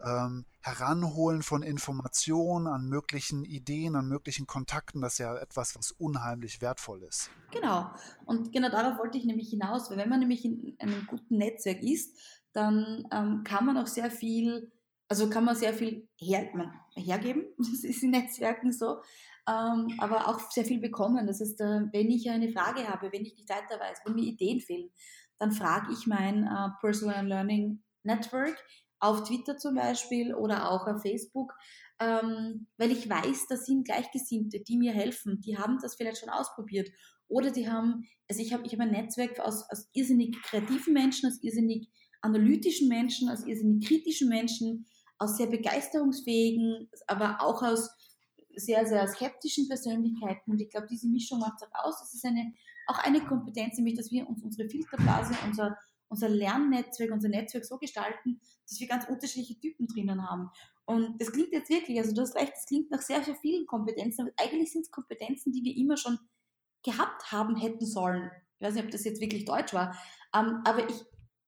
ähm, 0.05 0.45
Heranholen 0.61 1.43
von 1.43 1.63
Informationen 1.63 2.67
an 2.67 2.89
möglichen 2.89 3.45
Ideen, 3.45 3.95
an 3.95 4.09
möglichen 4.09 4.47
Kontakten, 4.47 5.01
das 5.01 5.15
ist 5.15 5.19
ja 5.19 5.37
etwas, 5.37 5.77
was 5.77 5.93
unheimlich 5.93 6.61
wertvoll 6.61 7.03
ist. 7.05 7.31
Genau. 7.53 7.91
Und 8.25 8.53
genau 8.53 8.69
darauf 8.69 8.99
wollte 8.99 9.19
ich 9.19 9.25
nämlich 9.25 9.51
hinaus, 9.51 9.91
weil 9.91 9.99
wenn 9.99 10.09
man 10.09 10.21
nämlich 10.21 10.45
in 10.45 10.77
einem 10.79 11.07
guten 11.07 11.39
Netzwerk 11.39 11.83
ist, 11.83 12.19
dann 12.53 13.07
ähm, 13.13 13.45
kann 13.45 13.67
man 13.67 13.77
auch 13.77 13.87
sehr 13.87 14.11
viel, 14.11 14.73
also 15.09 15.31
kann 15.31 15.45
man 15.45 15.55
sehr 15.55 15.75
viel 15.75 16.09
her, 16.17 16.49
man, 16.55 16.73
hergeben, 16.95 17.45
das 17.59 17.85
ist 17.85 18.03
in 18.03 18.11
Netzwerken 18.11 18.73
so, 18.73 19.03
ähm, 19.49 19.95
aber 19.99 20.29
auch 20.29 20.41
sehr 20.51 20.65
viel 20.65 20.81
bekommen. 20.81 21.27
Das 21.27 21.41
heißt, 21.41 21.61
äh, 21.61 21.83
wenn 21.93 22.11
ich 22.11 22.29
eine 22.29 22.51
Frage 22.51 22.89
habe, 22.89 23.13
wenn 23.13 23.25
ich 23.25 23.37
nicht 23.37 23.49
weiter 23.49 23.79
weiß, 23.79 24.01
wenn 24.05 24.15
mir 24.15 24.25
Ideen 24.25 24.61
fehlen, 24.61 24.91
dann 25.39 25.53
frage 25.53 25.93
ich 25.93 26.07
mein 26.07 26.45
äh, 26.45 26.69
Personal 26.81 27.27
Learning 27.27 27.83
Network, 28.03 28.57
auf 28.99 29.25
Twitter 29.25 29.57
zum 29.57 29.75
Beispiel 29.75 30.35
oder 30.35 30.71
auch 30.71 30.87
auf 30.87 31.03
Facebook, 31.03 31.55
ähm, 32.01 32.67
weil 32.77 32.93
ich 32.93 33.09
weiß, 33.09 33.47
da 33.49 33.57
sind 33.57 33.85
Gleichgesinnte, 33.85 34.61
die 34.61 34.77
mir 34.77 34.93
helfen, 34.93 35.41
die 35.41 35.57
haben 35.57 35.79
das 35.81 35.97
vielleicht 35.97 36.19
schon 36.19 36.31
ausprobiert 36.31 36.91
oder 37.29 37.51
die 37.51 37.69
haben, 37.69 38.07
also 38.29 38.41
ich 38.41 38.53
habe 38.53 38.65
ich 38.67 38.73
hab 38.73 38.81
ein 38.81 38.93
Netzwerk 38.93 39.41
aus, 39.41 39.69
aus 39.71 39.89
irrsinnig 39.93 40.41
kreativen 40.43 40.93
Menschen, 40.93 41.29
aus 41.29 41.43
irrsinnig 41.43 41.89
analytischen 42.21 42.89
Menschen, 42.89 43.29
aus 43.29 43.45
irrsinnig 43.47 43.87
kritischen 43.87 44.29
Menschen, 44.29 44.87
aus 45.19 45.37
sehr 45.37 45.47
begeisterungsfähigen, 45.47 46.91
aber 47.07 47.39
auch 47.41 47.63
aus 47.63 47.91
sehr, 48.55 48.87
sehr 48.87 49.07
skeptischen 49.09 49.69
Persönlichkeiten. 49.69 50.51
Und 50.51 50.61
ich 50.61 50.71
glaube, 50.71 50.87
diese 50.91 51.09
Mischung 51.09 51.39
macht 51.39 51.55
es 51.61 51.69
auch 51.69 51.85
aus. 51.85 52.01
Das 52.01 52.15
ist 52.15 52.25
eine, 52.25 52.53
auch 52.87 52.99
eine 52.99 53.21
Kompetenz, 53.21 53.77
nämlich, 53.77 53.97
dass 53.97 54.11
wir 54.11 54.29
uns 54.29 54.43
unsere 54.43 54.69
Filterblase, 54.69 55.35
unser 55.47 55.77
unser 56.09 56.29
Lernnetzwerk, 56.29 57.11
unser 57.12 57.29
Netzwerk 57.29 57.64
so 57.64 57.79
gestalten, 57.79 58.40
dass 58.69 58.81
wir 58.81 58.87
ganz 58.87 59.09
unterschiedliche 59.09 59.59
Typen 59.59 59.87
drinnen 59.87 60.29
haben. 60.29 60.51
Und 60.85 61.21
das 61.21 61.33
klingt 61.33 61.53
jetzt 61.53 61.69
wirklich, 61.69 61.99
also 61.99 62.14
du 62.14 62.21
hast 62.21 62.37
recht, 62.37 62.53
das 62.55 62.66
klingt 62.66 62.90
nach 62.90 63.03
sehr, 63.03 63.23
sehr 63.23 63.35
vielen 63.37 63.66
Kompetenzen, 63.66 64.23
aber 64.23 64.33
eigentlich 64.38 64.73
sind 64.73 64.83
es 64.83 64.90
Kompetenzen, 64.90 65.53
die 65.53 65.64
wir 65.64 65.77
immer 65.77 65.97
schon 65.97 66.19
gehabt 66.85 67.33
haben 67.33 67.57
hätten 67.57 67.85
sollen. 67.85 68.31
Ich 68.59 68.66
weiß 68.66 68.75
nicht, 68.75 68.85
ob 68.85 68.90
das 68.90 69.05
jetzt 69.05 69.21
wirklich 69.21 69.45
Deutsch 69.45 69.75
war, 69.75 69.97
ähm, 70.35 70.62
aber 70.64 70.88
ich, 70.88 71.03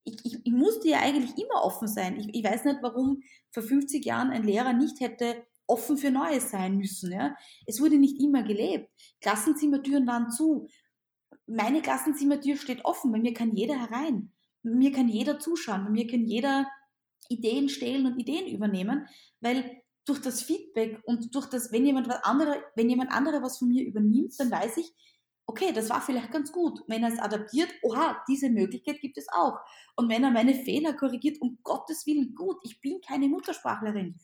ich, 0.05 0.25
ich, 0.25 0.47
ich, 0.47 0.53
musste 0.53 0.89
ja 0.89 1.01
eigentlich 1.01 1.39
immer 1.39 1.63
offen 1.63 1.87
sein. 1.87 2.19
Ich, 2.19 2.35
ich 2.35 2.45
weiß 2.45 2.65
nicht, 2.65 2.79
warum 2.83 3.23
vor 3.51 3.63
50 3.63 4.05
Jahren 4.05 4.31
ein 4.31 4.43
Lehrer 4.43 4.73
nicht 4.73 5.01
hätte 5.01 5.47
offen 5.67 5.99
für 5.99 6.11
Neues 6.11 6.51
sein 6.51 6.79
müssen. 6.79 7.13
Ja? 7.13 7.37
Es 7.67 7.81
wurde 7.81 7.99
nicht 7.99 8.21
immer 8.21 8.43
gelebt. 8.43 8.91
Klassenzimmertüren 9.21 10.07
waren 10.07 10.31
zu. 10.31 10.67
Meine 11.47 11.83
Klassenzimmertür 11.83 12.57
steht 12.57 12.85
offen, 12.85 13.13
bei 13.13 13.19
mir 13.19 13.35
kann 13.35 13.55
jeder 13.55 13.79
herein 13.79 14.33
mir 14.63 14.93
kann 14.93 15.09
jeder 15.09 15.39
zuschauen, 15.39 15.91
mir 15.93 16.07
kann 16.07 16.25
jeder 16.25 16.67
Ideen 17.29 17.69
stehlen 17.69 18.07
und 18.07 18.19
Ideen 18.19 18.47
übernehmen, 18.47 19.07
weil 19.41 19.83
durch 20.05 20.21
das 20.21 20.43
Feedback 20.43 21.01
und 21.05 21.35
durch 21.35 21.47
das, 21.47 21.71
wenn 21.73 21.85
jemand 21.85 22.09
was 22.09 22.25
andere, 22.25 22.63
wenn 22.75 22.89
jemand 22.89 23.13
andere 23.13 23.43
was 23.43 23.59
von 23.59 23.69
mir 23.69 23.85
übernimmt, 23.85 24.33
dann 24.39 24.51
weiß 24.51 24.79
ich, 24.79 24.93
okay, 25.47 25.73
das 25.73 25.91
war 25.91 26.01
vielleicht 26.01 26.31
ganz 26.31 26.53
gut. 26.53 26.81
Wenn 26.87 27.03
er 27.03 27.13
es 27.13 27.19
adaptiert, 27.19 27.71
oha, 27.83 28.23
diese 28.29 28.51
Möglichkeit 28.51 29.01
gibt 29.01 29.19
es 29.19 29.29
auch. 29.31 29.59
Und 29.97 30.09
wenn 30.09 30.25
er 30.25 30.31
meine 30.31 30.55
Fehler 30.55 30.95
korrigiert, 30.95 31.41
um 31.41 31.59
Gottes 31.63 32.07
Willen, 32.07 32.35
gut, 32.35 32.59
ich 32.63 32.81
bin 32.81 33.01
keine 33.01 33.29
Muttersprachlerin. 33.29 34.19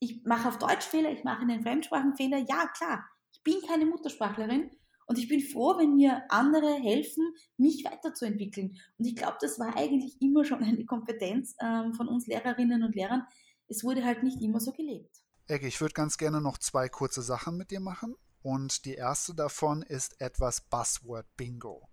Ich 0.00 0.24
mache 0.24 0.48
auf 0.48 0.58
Deutsch 0.58 0.84
Fehler, 0.84 1.10
ich 1.10 1.24
mache 1.24 1.42
einen 1.42 1.62
Fremdsprachenfehler, 1.62 2.38
ja 2.38 2.66
klar, 2.76 3.04
ich 3.32 3.42
bin 3.42 3.60
keine 3.66 3.86
Muttersprachlerin 3.86 4.70
und 5.06 5.18
ich 5.18 5.28
bin 5.28 5.40
froh, 5.40 5.76
wenn 5.78 5.96
mir 5.96 6.22
andere 6.30 6.74
helfen, 6.74 7.34
mich 7.56 7.84
weiterzuentwickeln. 7.84 8.78
Und 8.98 9.04
ich 9.06 9.16
glaube, 9.16 9.36
das 9.40 9.58
war 9.58 9.76
eigentlich 9.76 10.20
immer 10.20 10.44
schon 10.44 10.62
eine 10.62 10.84
Kompetenz 10.84 11.54
ähm, 11.60 11.94
von 11.94 12.08
uns 12.08 12.26
Lehrerinnen 12.26 12.82
und 12.82 12.94
Lehrern. 12.94 13.26
Es 13.68 13.84
wurde 13.84 14.04
halt 14.04 14.22
nicht 14.22 14.40
immer 14.40 14.60
so 14.60 14.72
gelebt. 14.72 15.14
Ecke, 15.46 15.66
ich 15.66 15.80
würde 15.80 15.94
ganz 15.94 16.16
gerne 16.16 16.40
noch 16.40 16.58
zwei 16.58 16.88
kurze 16.88 17.22
Sachen 17.22 17.56
mit 17.56 17.70
dir 17.70 17.80
machen. 17.80 18.14
Und 18.42 18.84
die 18.84 18.94
erste 18.94 19.34
davon 19.34 19.82
ist 19.82 20.20
etwas 20.20 20.62
Buzzword-Bingo. 20.68 21.88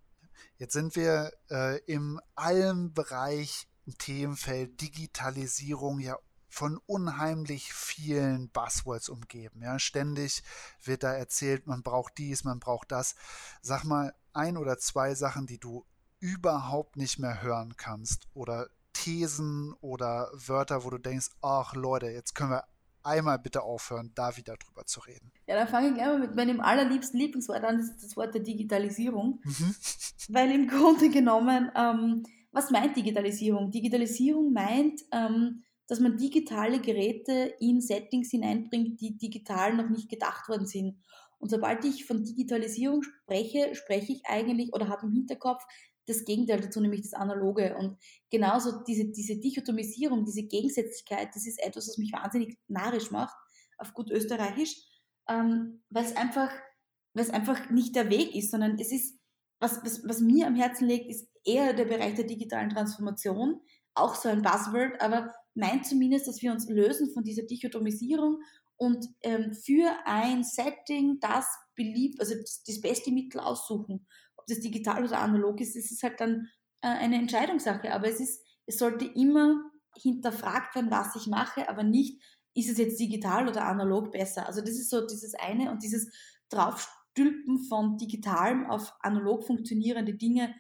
Jetzt 0.58 0.74
sind 0.74 0.96
wir 0.96 1.32
äh, 1.50 1.80
im 1.86 2.20
allen 2.36 2.94
Bereich 2.94 3.68
Themenfeld 3.98 4.80
Digitalisierung 4.82 6.00
ja 6.00 6.18
von 6.52 6.80
unheimlich 6.86 7.74
vielen 7.74 8.50
Buzzwords 8.50 9.08
umgeben. 9.08 9.62
Ja, 9.64 9.80
ständig 9.80 10.44
wird 10.84 11.04
da 11.04 11.14
erzählt, 11.14 11.66
man 11.66 11.82
braucht 11.82 12.18
dies, 12.18 12.44
man 12.44 12.60
braucht 12.60 12.92
das. 12.92 13.16
Sag 13.62 13.86
mal 13.86 14.14
ein 14.34 14.58
oder 14.58 14.78
zwei 14.78 15.16
Sachen, 15.16 15.48
die 15.48 15.60
du 15.60 15.86
überhaupt 16.20 16.98
nicht 16.98 17.20
mehr 17.20 17.42
hören 17.42 17.78
kannst 17.78 18.28
oder 18.34 18.68
Thesen 18.92 19.74
oder 19.80 20.30
Wörter, 20.34 20.84
wo 20.84 20.90
du 20.90 20.98
denkst, 20.98 21.30
ach 21.42 21.74
Leute, 21.74 22.08
jetzt 22.08 22.36
können 22.36 22.52
wir 22.52 22.66
einmal 23.02 23.40
bitte 23.40 23.64
aufhören, 23.64 24.12
da 24.14 24.36
wieder 24.36 24.58
drüber 24.58 24.86
zu 24.86 25.00
reden. 25.00 25.32
Ja, 25.48 25.56
dann 25.56 25.70
fange 25.70 25.88
ich 25.88 25.94
gleich 25.94 26.08
mal 26.08 26.20
mit 26.20 26.36
meinem 26.36 26.60
allerliebsten 26.60 27.18
Lieblingswort 27.18 27.64
an, 27.64 27.78
das 27.78 27.92
ist 27.92 28.04
das 28.04 28.18
Wort 28.18 28.34
der 28.34 28.42
Digitalisierung. 28.42 29.40
Mhm. 29.44 29.76
Weil 30.28 30.52
im 30.52 30.68
Grunde 30.68 31.10
genommen, 31.10 31.72
ähm, 31.76 32.24
was 32.52 32.70
meint 32.72 32.98
Digitalisierung? 32.98 33.72
Digitalisierung 33.72 34.52
meint, 34.52 35.02
ähm, 35.14 35.64
dass 35.92 36.00
man 36.00 36.16
digitale 36.16 36.80
Geräte 36.80 37.54
in 37.60 37.82
Settings 37.82 38.32
hineinbringt, 38.32 39.02
die 39.02 39.18
digital 39.18 39.76
noch 39.76 39.90
nicht 39.90 40.08
gedacht 40.08 40.48
worden 40.48 40.66
sind. 40.66 41.04
Und 41.38 41.52
sobald 41.52 41.84
ich 41.84 42.06
von 42.06 42.24
Digitalisierung 42.24 43.04
spreche, 43.04 43.76
spreche 43.76 44.14
ich 44.14 44.22
eigentlich 44.26 44.74
oder 44.74 44.88
habe 44.88 45.08
im 45.08 45.12
Hinterkopf 45.12 45.62
das 46.08 46.24
Gegenteil 46.24 46.62
dazu, 46.62 46.80
nämlich 46.80 47.02
das 47.02 47.12
Analoge. 47.12 47.76
Und 47.76 47.98
genauso 48.30 48.82
diese, 48.88 49.12
diese 49.12 49.36
Dichotomisierung, 49.36 50.24
diese 50.24 50.44
Gegensätzlichkeit, 50.44 51.36
das 51.36 51.46
ist 51.46 51.62
etwas, 51.62 51.90
was 51.90 51.98
mich 51.98 52.14
wahnsinnig 52.14 52.58
narrisch 52.70 53.12
macht, 53.12 53.36
auf 53.78 53.94
gut 53.94 54.12
österreichisch, 54.12 54.78
ähm, 55.28 55.84
weil 55.90 56.06
es 56.06 56.16
einfach, 56.16 56.54
einfach 57.34 57.70
nicht 57.70 57.98
der 57.98 58.10
Weg 58.10 58.34
ist, 58.34 58.52
sondern 58.52 58.80
es 58.80 58.94
ist, 58.94 59.20
was, 59.60 59.84
was, 59.84 60.08
was 60.08 60.22
mir 60.22 60.48
am 60.48 60.56
Herzen 60.56 60.88
liegt, 60.88 61.10
ist 61.10 61.28
eher 61.44 61.74
der 61.74 61.84
Bereich 61.84 62.16
der 62.16 62.28
digitalen 62.28 62.70
Transformation, 62.70 63.60
auch 63.94 64.16
so 64.16 64.30
ein 64.30 64.42
Buzzword, 64.42 65.02
aber 65.02 65.34
meint 65.54 65.86
zumindest, 65.86 66.28
dass 66.28 66.42
wir 66.42 66.52
uns 66.52 66.68
lösen 66.70 67.12
von 67.14 67.24
dieser 67.24 67.44
Dichotomisierung 67.44 68.40
und 68.78 69.06
ähm, 69.22 69.54
für 69.54 69.92
ein 70.06 70.44
Setting 70.44 71.20
das 71.20 71.46
beliebt, 71.76 72.20
also 72.20 72.36
das, 72.36 72.64
das 72.64 72.82
beste 72.82 73.12
Mittel 73.12 73.40
aussuchen 73.40 74.08
ob 74.42 74.48
das 74.48 74.60
digital 74.60 75.04
oder 75.04 75.20
analog 75.20 75.60
ist, 75.62 75.76
das 75.76 75.92
ist 75.92 76.04
halt 76.04 76.20
dann 76.20 76.48
äh, 76.82 76.88
eine 76.88 77.18
Entscheidungssache. 77.18 77.94
Aber 77.94 78.08
es 78.08 78.20
ist, 78.20 78.44
es 78.66 78.78
sollte 78.78 79.06
immer 79.06 79.62
hinterfragt 79.98 80.76
werden, 80.76 80.92
was 80.92 81.16
ich 81.16 81.28
mache, 81.28 81.70
aber 81.70 81.84
nicht, 81.84 82.22
ist 82.54 82.70
es 82.70 82.78
jetzt 82.78 83.00
digital 83.00 83.48
oder 83.48 83.66
analog 83.66 84.12
besser. 84.12 84.48
Also 84.48 84.62
das 84.62 84.72
ist 84.72 84.90
so 84.90 85.06
dieses 85.06 85.36
eine 85.36 85.72
und 85.72 85.84
dieses 85.84 86.12
Draufstülpen 86.50 87.64
von 87.70 87.98
digitalem 87.98 88.70
auf 88.70 88.94
analog 89.02 89.46
funktionierende 89.46 90.16
Dinge, 90.16 90.54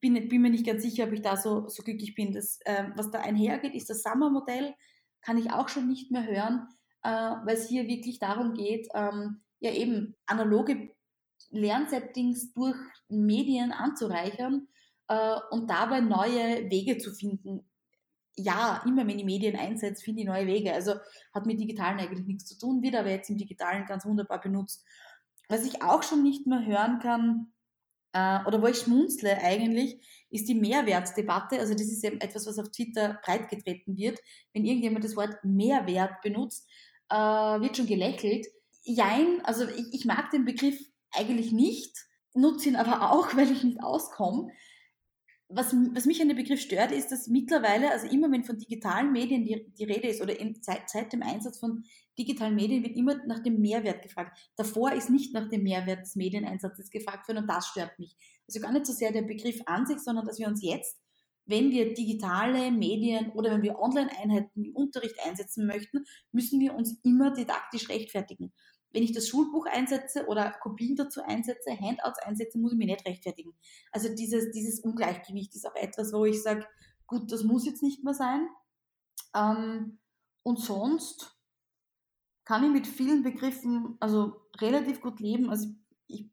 bin, 0.00 0.28
bin 0.28 0.42
mir 0.42 0.50
nicht 0.50 0.66
ganz 0.66 0.82
sicher, 0.82 1.04
ob 1.04 1.12
ich 1.12 1.22
da 1.22 1.36
so, 1.36 1.68
so 1.68 1.82
glücklich 1.82 2.14
bin. 2.14 2.32
Das, 2.32 2.58
äh, 2.64 2.84
was 2.96 3.10
da 3.10 3.20
einhergeht, 3.20 3.74
ist 3.74 3.90
das 3.90 4.02
Summer-Modell, 4.02 4.74
kann 5.20 5.38
ich 5.38 5.52
auch 5.52 5.68
schon 5.68 5.88
nicht 5.88 6.10
mehr 6.10 6.26
hören, 6.26 6.68
äh, 7.02 7.10
weil 7.46 7.56
es 7.56 7.68
hier 7.68 7.86
wirklich 7.86 8.18
darum 8.18 8.54
geht, 8.54 8.88
ähm, 8.94 9.42
ja 9.60 9.72
eben 9.72 10.16
analoge 10.26 10.90
Lernsettings 11.50 12.52
durch 12.52 12.76
Medien 13.08 13.72
anzureichern 13.72 14.68
äh, 15.08 15.36
und 15.50 15.68
dabei 15.68 16.00
neue 16.00 16.70
Wege 16.70 16.98
zu 16.98 17.12
finden. 17.12 17.66
Ja, 18.36 18.82
immer 18.86 19.06
wenn 19.06 19.18
ich 19.18 19.24
Medien 19.24 19.56
einsetze, 19.56 20.02
finde 20.02 20.22
ich 20.22 20.26
neue 20.26 20.46
Wege. 20.46 20.72
Also 20.72 20.94
hat 21.34 21.46
mit 21.46 21.60
Digitalen 21.60 21.98
eigentlich 21.98 22.26
nichts 22.26 22.46
zu 22.46 22.58
tun, 22.58 22.82
wird 22.82 22.94
aber 22.94 23.10
jetzt 23.10 23.28
im 23.28 23.36
Digitalen 23.36 23.84
ganz 23.86 24.06
wunderbar 24.06 24.40
benutzt. 24.40 24.84
Was 25.48 25.64
ich 25.64 25.82
auch 25.82 26.02
schon 26.02 26.22
nicht 26.22 26.46
mehr 26.46 26.64
hören 26.64 27.00
kann, 27.00 27.52
äh, 28.12 28.44
oder 28.46 28.60
wo 28.62 28.66
ich 28.66 28.78
schmunzle 28.78 29.38
eigentlich, 29.38 29.98
ist 30.30 30.48
die 30.48 30.54
Mehrwertdebatte. 30.54 31.58
Also 31.58 31.74
das 31.74 31.88
ist 31.88 32.04
eben 32.04 32.20
etwas, 32.20 32.46
was 32.46 32.58
auf 32.58 32.70
Twitter 32.70 33.20
breitgetreten 33.24 33.96
wird. 33.96 34.18
Wenn 34.52 34.64
irgendjemand 34.64 35.04
das 35.04 35.16
Wort 35.16 35.36
Mehrwert 35.44 36.20
benutzt, 36.22 36.68
äh, 37.08 37.14
wird 37.14 37.76
schon 37.76 37.86
gelächelt. 37.86 38.46
Jein, 38.82 39.44
also 39.44 39.68
ich, 39.68 39.92
ich 39.92 40.04
mag 40.04 40.30
den 40.30 40.44
Begriff 40.44 40.78
eigentlich 41.12 41.52
nicht, 41.52 41.96
nutze 42.34 42.68
ihn 42.68 42.76
aber 42.76 43.12
auch, 43.12 43.28
weil 43.36 43.50
ich 43.50 43.64
nicht 43.64 43.82
auskomme. 43.82 44.50
Was, 45.52 45.74
was 45.94 46.06
mich 46.06 46.22
an 46.22 46.28
dem 46.28 46.36
Begriff 46.36 46.60
stört, 46.60 46.92
ist, 46.92 47.10
dass 47.10 47.26
mittlerweile, 47.26 47.90
also 47.90 48.06
immer 48.06 48.30
wenn 48.30 48.44
von 48.44 48.56
digitalen 48.56 49.10
Medien 49.10 49.44
die, 49.44 49.66
die 49.76 49.84
Rede 49.84 50.08
ist 50.08 50.22
oder 50.22 50.38
in, 50.38 50.56
seit, 50.62 50.88
seit 50.88 51.12
dem 51.12 51.22
Einsatz 51.22 51.58
von 51.58 51.82
digitalen 52.16 52.54
Medien 52.54 52.84
wird 52.84 52.96
immer 52.96 53.16
nach 53.26 53.42
dem 53.42 53.60
Mehrwert 53.60 54.02
gefragt. 54.02 54.38
Davor 54.56 54.92
ist 54.92 55.10
nicht 55.10 55.34
nach 55.34 55.48
dem 55.48 55.64
Mehrwert 55.64 56.02
des 56.02 56.14
Medieneinsatzes 56.14 56.90
gefragt 56.90 57.26
worden 57.26 57.38
und 57.38 57.48
das 57.48 57.66
stört 57.66 57.98
mich. 57.98 58.16
Also 58.46 58.60
gar 58.60 58.72
nicht 58.72 58.86
so 58.86 58.92
sehr 58.92 59.10
der 59.10 59.22
Begriff 59.22 59.60
an 59.66 59.86
sich, 59.86 59.98
sondern 59.98 60.24
dass 60.24 60.38
wir 60.38 60.46
uns 60.46 60.62
jetzt, 60.62 61.00
wenn 61.46 61.70
wir 61.72 61.94
digitale 61.94 62.70
Medien 62.70 63.30
oder 63.32 63.50
wenn 63.50 63.62
wir 63.62 63.78
Online-Einheiten 63.78 64.64
im 64.64 64.76
Unterricht 64.76 65.16
einsetzen 65.26 65.66
möchten, 65.66 66.04
müssen 66.30 66.60
wir 66.60 66.74
uns 66.74 67.00
immer 67.02 67.32
didaktisch 67.32 67.88
rechtfertigen 67.88 68.52
wenn 68.92 69.02
ich 69.02 69.12
das 69.12 69.28
Schulbuch 69.28 69.66
einsetze 69.66 70.26
oder 70.26 70.50
Kopien 70.60 70.96
dazu 70.96 71.22
einsetze, 71.22 71.70
Handouts 71.78 72.18
einsetze, 72.20 72.58
muss 72.58 72.72
ich 72.72 72.78
mich 72.78 72.88
nicht 72.88 73.06
rechtfertigen. 73.06 73.54
Also 73.92 74.14
dieses, 74.14 74.50
dieses 74.50 74.80
Ungleichgewicht 74.80 75.54
ist 75.54 75.66
auch 75.66 75.76
etwas, 75.76 76.12
wo 76.12 76.24
ich 76.24 76.42
sage, 76.42 76.66
gut, 77.06 77.30
das 77.30 77.44
muss 77.44 77.66
jetzt 77.66 77.82
nicht 77.82 78.02
mehr 78.04 78.14
sein. 78.14 78.48
Ähm, 79.34 79.98
und 80.42 80.58
sonst 80.58 81.36
kann 82.44 82.64
ich 82.64 82.70
mit 82.70 82.86
vielen 82.86 83.22
Begriffen 83.22 83.96
also 84.00 84.40
relativ 84.60 85.00
gut 85.00 85.20
leben. 85.20 85.50
Also 85.50 85.68
ich, 86.06 86.28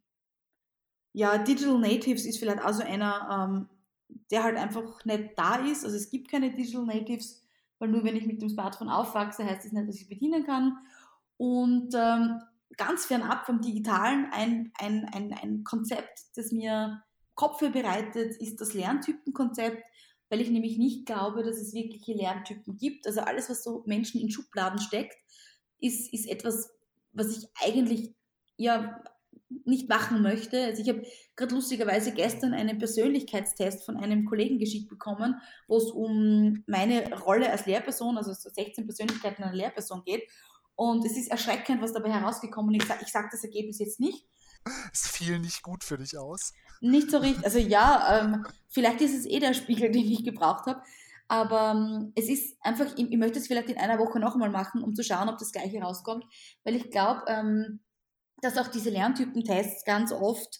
ja, 1.13 1.37
Digital 1.37 1.79
Natives 1.79 2.25
ist 2.25 2.39
vielleicht 2.39 2.63
also 2.63 2.81
einer, 2.81 3.29
ähm, 3.29 3.69
der 4.31 4.43
halt 4.43 4.57
einfach 4.57 5.05
nicht 5.05 5.33
da 5.35 5.57
ist. 5.57 5.85
Also 5.85 5.95
es 5.95 6.09
gibt 6.09 6.31
keine 6.31 6.51
Digital 6.51 6.85
Natives, 6.85 7.45
weil 7.77 7.89
nur 7.89 8.03
wenn 8.03 8.15
ich 8.15 8.25
mit 8.25 8.41
dem 8.41 8.49
Smartphone 8.49 8.89
aufwachse, 8.89 9.45
heißt 9.45 9.65
das 9.65 9.71
nicht, 9.71 9.87
dass 9.87 9.95
ich 9.95 10.03
es 10.03 10.09
bedienen 10.09 10.43
kann. 10.43 10.77
Und 11.37 11.93
ähm, 11.93 12.41
ganz 12.75 13.05
fernab 13.05 13.45
vom 13.45 13.61
Digitalen 13.61 14.27
ein, 14.31 14.71
ein, 14.79 15.05
ein, 15.13 15.33
ein 15.33 15.63
Konzept, 15.63 16.19
das 16.35 16.51
mir 16.51 17.01
Kopfe 17.35 17.69
bereitet, 17.69 18.35
ist 18.37 18.59
das 18.59 18.73
Lerntypenkonzept, 18.73 19.83
weil 20.29 20.41
ich 20.41 20.49
nämlich 20.49 20.77
nicht 20.77 21.05
glaube, 21.05 21.43
dass 21.43 21.57
es 21.57 21.73
wirkliche 21.73 22.13
Lerntypen 22.13 22.77
gibt. 22.77 23.05
Also 23.05 23.21
alles, 23.21 23.49
was 23.49 23.63
so 23.63 23.83
Menschen 23.85 24.19
in 24.19 24.31
Schubladen 24.31 24.79
steckt, 24.79 25.15
ist, 25.79 26.11
ist 26.11 26.27
etwas, 26.27 26.71
was 27.13 27.37
ich 27.37 27.47
eigentlich 27.63 28.15
ja 28.57 29.01
nicht 29.65 29.87
machen 29.87 30.21
möchte. 30.21 30.65
Also 30.65 30.81
ich 30.81 30.89
habe 30.89 31.05
gerade 31.35 31.55
lustigerweise 31.55 32.11
gestern 32.11 32.53
einen 32.53 32.77
Persönlichkeitstest 32.77 33.85
von 33.85 33.97
einem 33.97 34.25
Kollegen 34.25 34.59
geschickt 34.59 34.89
bekommen, 34.89 35.35
wo 35.67 35.77
es 35.77 35.85
um 35.91 36.63
meine 36.67 37.13
Rolle 37.19 37.51
als 37.51 37.65
Lehrperson, 37.65 38.17
also 38.17 38.33
16 38.33 38.85
Persönlichkeiten 38.85 39.43
einer 39.43 39.55
Lehrperson 39.55 40.03
geht. 40.03 40.23
Und 40.77 41.03
es 41.03 41.17
ist 41.17 41.31
erschreckend, 41.31 41.81
was 41.81 41.91
dabei 41.91 42.11
herausgekommen 42.11 42.73
ist. 42.75 42.83
Ich 42.83 42.87
sage 42.87 43.05
sag 43.11 43.31
das 43.31 43.43
Ergebnis 43.43 43.79
jetzt 43.79 43.99
nicht. 43.99 44.27
Es 44.93 45.07
fiel 45.07 45.39
nicht 45.39 45.63
gut 45.63 45.83
für 45.83 45.97
dich 45.97 46.17
aus. 46.19 46.53
Nicht 46.81 47.09
so 47.09 47.17
richtig. 47.17 47.43
Also 47.43 47.57
ja, 47.57 48.21
ähm, 48.21 48.45
vielleicht 48.69 49.01
ist 49.01 49.17
es 49.17 49.25
eh 49.25 49.39
der 49.39 49.55
Spiegel, 49.55 49.91
den 49.91 50.05
ich 50.05 50.23
gebraucht 50.23 50.67
habe. 50.67 50.81
Aber 51.27 51.71
ähm, 51.71 52.13
es 52.15 52.29
ist 52.29 52.57
einfach, 52.61 52.85
ich, 52.95 53.11
ich, 53.11 53.17
möchte 53.17 53.39
es 53.39 53.47
vielleicht 53.47 53.69
in 53.69 53.77
einer 53.79 53.97
Woche 53.97 54.19
nochmal 54.19 54.51
machen, 54.51 54.83
um 54.83 54.93
zu 54.93 55.03
schauen, 55.03 55.29
ob 55.29 55.39
das 55.39 55.51
gleiche 55.51 55.81
rauskommt. 55.81 56.25
Weil 56.63 56.75
ich 56.75 56.91
glaube, 56.91 57.23
ähm, 57.27 57.79
dass 58.43 58.59
auch 58.59 58.67
diese 58.67 58.91
Lerntypentests 58.91 59.83
ganz 59.83 60.11
oft 60.11 60.59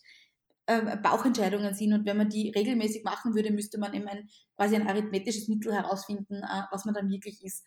ähm, 0.65 0.99
Bauchentscheidungen 1.03 1.75
sind. 1.75 1.93
Und 1.93 2.07
wenn 2.07 2.17
man 2.17 2.29
die 2.29 2.49
regelmäßig 2.49 3.03
machen 3.03 3.35
würde, 3.35 3.51
müsste 3.51 3.77
man 3.77 3.93
eben 3.93 4.07
ein, 4.07 4.27
quasi 4.55 4.75
ein 4.75 4.87
arithmetisches 4.87 5.47
Mittel 5.47 5.75
herausfinden, 5.75 6.41
äh, 6.41 6.63
was 6.71 6.85
man 6.85 6.95
dann 6.95 7.07
wirklich 7.07 7.45
ist 7.45 7.63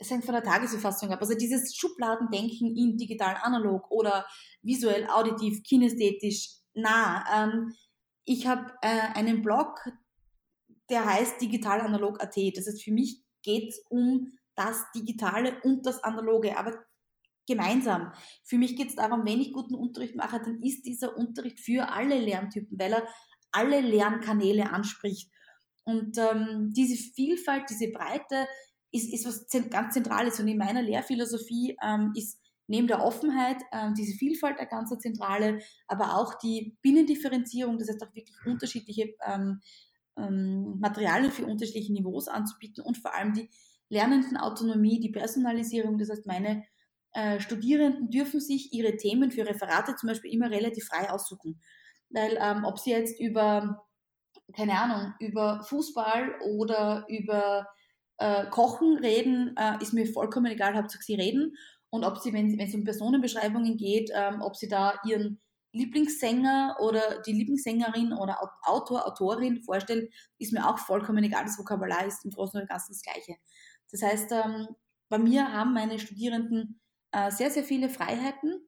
es 0.00 0.10
hängt 0.10 0.24
von 0.24 0.32
der 0.32 0.42
Tagesverfassung 0.42 1.12
ab. 1.12 1.20
Also 1.20 1.34
dieses 1.34 1.76
Schubladendenken 1.76 2.74
in 2.74 2.96
digital 2.96 3.36
analog 3.42 3.90
oder 3.90 4.26
visuell, 4.62 5.06
auditiv, 5.08 5.62
kinästhetisch, 5.62 6.48
nah. 6.72 7.24
Ähm, 7.32 7.72
ich 8.24 8.46
habe 8.46 8.72
äh, 8.80 9.12
einen 9.14 9.42
Blog, 9.42 9.78
der 10.88 11.04
heißt 11.04 11.40
digital 11.40 11.82
analog.at. 11.82 12.36
Das 12.56 12.66
heißt, 12.66 12.82
für 12.82 12.92
mich 12.92 13.22
geht 13.42 13.68
es 13.68 13.84
um 13.90 14.32
das 14.54 14.90
Digitale 14.94 15.60
und 15.62 15.84
das 15.84 16.02
Analoge, 16.02 16.56
aber 16.56 16.84
gemeinsam. 17.46 18.12
Für 18.44 18.56
mich 18.56 18.76
geht 18.76 18.88
es 18.88 18.96
darum, 18.96 19.26
wenn 19.26 19.40
ich 19.40 19.52
guten 19.52 19.74
Unterricht 19.74 20.16
mache, 20.16 20.40
dann 20.40 20.62
ist 20.62 20.86
dieser 20.86 21.16
Unterricht 21.16 21.60
für 21.60 21.92
alle 21.92 22.18
Lerntypen, 22.18 22.78
weil 22.78 22.94
er 22.94 23.08
alle 23.52 23.80
Lernkanäle 23.80 24.70
anspricht. 24.70 25.30
Und 25.84 26.16
ähm, 26.18 26.72
diese 26.74 26.96
Vielfalt, 26.96 27.68
diese 27.68 27.90
Breite, 27.90 28.46
ist, 28.92 29.12
ist 29.12 29.26
was 29.26 29.46
ganz 29.70 29.94
Zentrales. 29.94 30.40
Und 30.40 30.48
in 30.48 30.58
meiner 30.58 30.82
Lehrphilosophie 30.82 31.76
ähm, 31.82 32.12
ist 32.16 32.40
neben 32.66 32.86
der 32.86 33.04
Offenheit 33.04 33.56
ähm, 33.72 33.94
diese 33.94 34.16
Vielfalt 34.16 34.58
eine 34.58 34.68
ganz 34.68 34.96
zentrale, 34.98 35.60
aber 35.88 36.16
auch 36.16 36.34
die 36.34 36.76
Binnendifferenzierung, 36.82 37.78
das 37.78 37.88
heißt 37.88 38.02
auch 38.02 38.14
wirklich 38.14 38.36
unterschiedliche 38.46 39.14
ähm, 39.26 39.60
ähm, 40.16 40.78
Materialien 40.78 41.32
für 41.32 41.46
unterschiedliche 41.46 41.92
Niveaus 41.92 42.28
anzubieten 42.28 42.84
und 42.84 42.96
vor 42.98 43.14
allem 43.14 43.32
die 43.32 43.50
Lernendenautonomie, 43.88 45.00
die 45.00 45.10
Personalisierung. 45.10 45.98
Das 45.98 46.10
heißt, 46.10 46.26
meine 46.26 46.64
äh, 47.12 47.40
Studierenden 47.40 48.08
dürfen 48.10 48.40
sich 48.40 48.72
ihre 48.72 48.96
Themen 48.96 49.32
für 49.32 49.46
Referate 49.46 49.96
zum 49.96 50.08
Beispiel 50.08 50.32
immer 50.32 50.50
relativ 50.50 50.84
frei 50.86 51.10
aussuchen. 51.10 51.60
Weil 52.08 52.38
ähm, 52.40 52.64
ob 52.64 52.78
sie 52.78 52.90
jetzt 52.90 53.20
über, 53.20 53.84
keine 54.54 54.80
Ahnung, 54.80 55.14
über 55.18 55.62
Fußball 55.64 56.36
oder 56.56 57.04
über 57.08 57.66
äh, 58.20 58.46
Kochen, 58.50 58.98
Reden, 58.98 59.56
äh, 59.56 59.82
ist 59.82 59.92
mir 59.92 60.06
vollkommen 60.06 60.46
egal, 60.46 60.76
Hauptsache 60.76 61.02
sie 61.02 61.14
reden. 61.14 61.56
Und 61.90 62.04
ob 62.04 62.18
sie, 62.18 62.32
wenn 62.32 62.58
es 62.60 62.74
um 62.74 62.84
Personenbeschreibungen 62.84 63.76
geht, 63.76 64.10
ähm, 64.14 64.42
ob 64.42 64.56
sie 64.56 64.68
da 64.68 65.00
ihren 65.04 65.40
Lieblingssänger 65.72 66.76
oder 66.80 67.22
die 67.26 67.32
Lieblingssängerin 67.32 68.12
oder 68.12 68.38
Autor, 68.62 69.06
Autorin 69.06 69.62
vorstelle, 69.62 70.08
ist 70.38 70.52
mir 70.52 70.68
auch 70.68 70.78
vollkommen 70.78 71.24
egal. 71.24 71.44
Das 71.44 71.58
Vokabular 71.58 72.06
ist 72.06 72.24
im 72.24 72.30
Großen 72.30 72.60
und 72.60 72.68
Ganzen 72.68 72.92
das 72.92 73.02
Gleiche. 73.02 73.36
Das 73.90 74.02
heißt, 74.02 74.32
ähm, 74.32 74.68
bei 75.08 75.18
mir 75.18 75.52
haben 75.52 75.72
meine 75.72 75.98
Studierenden 75.98 76.80
äh, 77.12 77.30
sehr, 77.30 77.50
sehr 77.50 77.64
viele 77.64 77.88
Freiheiten 77.88 78.60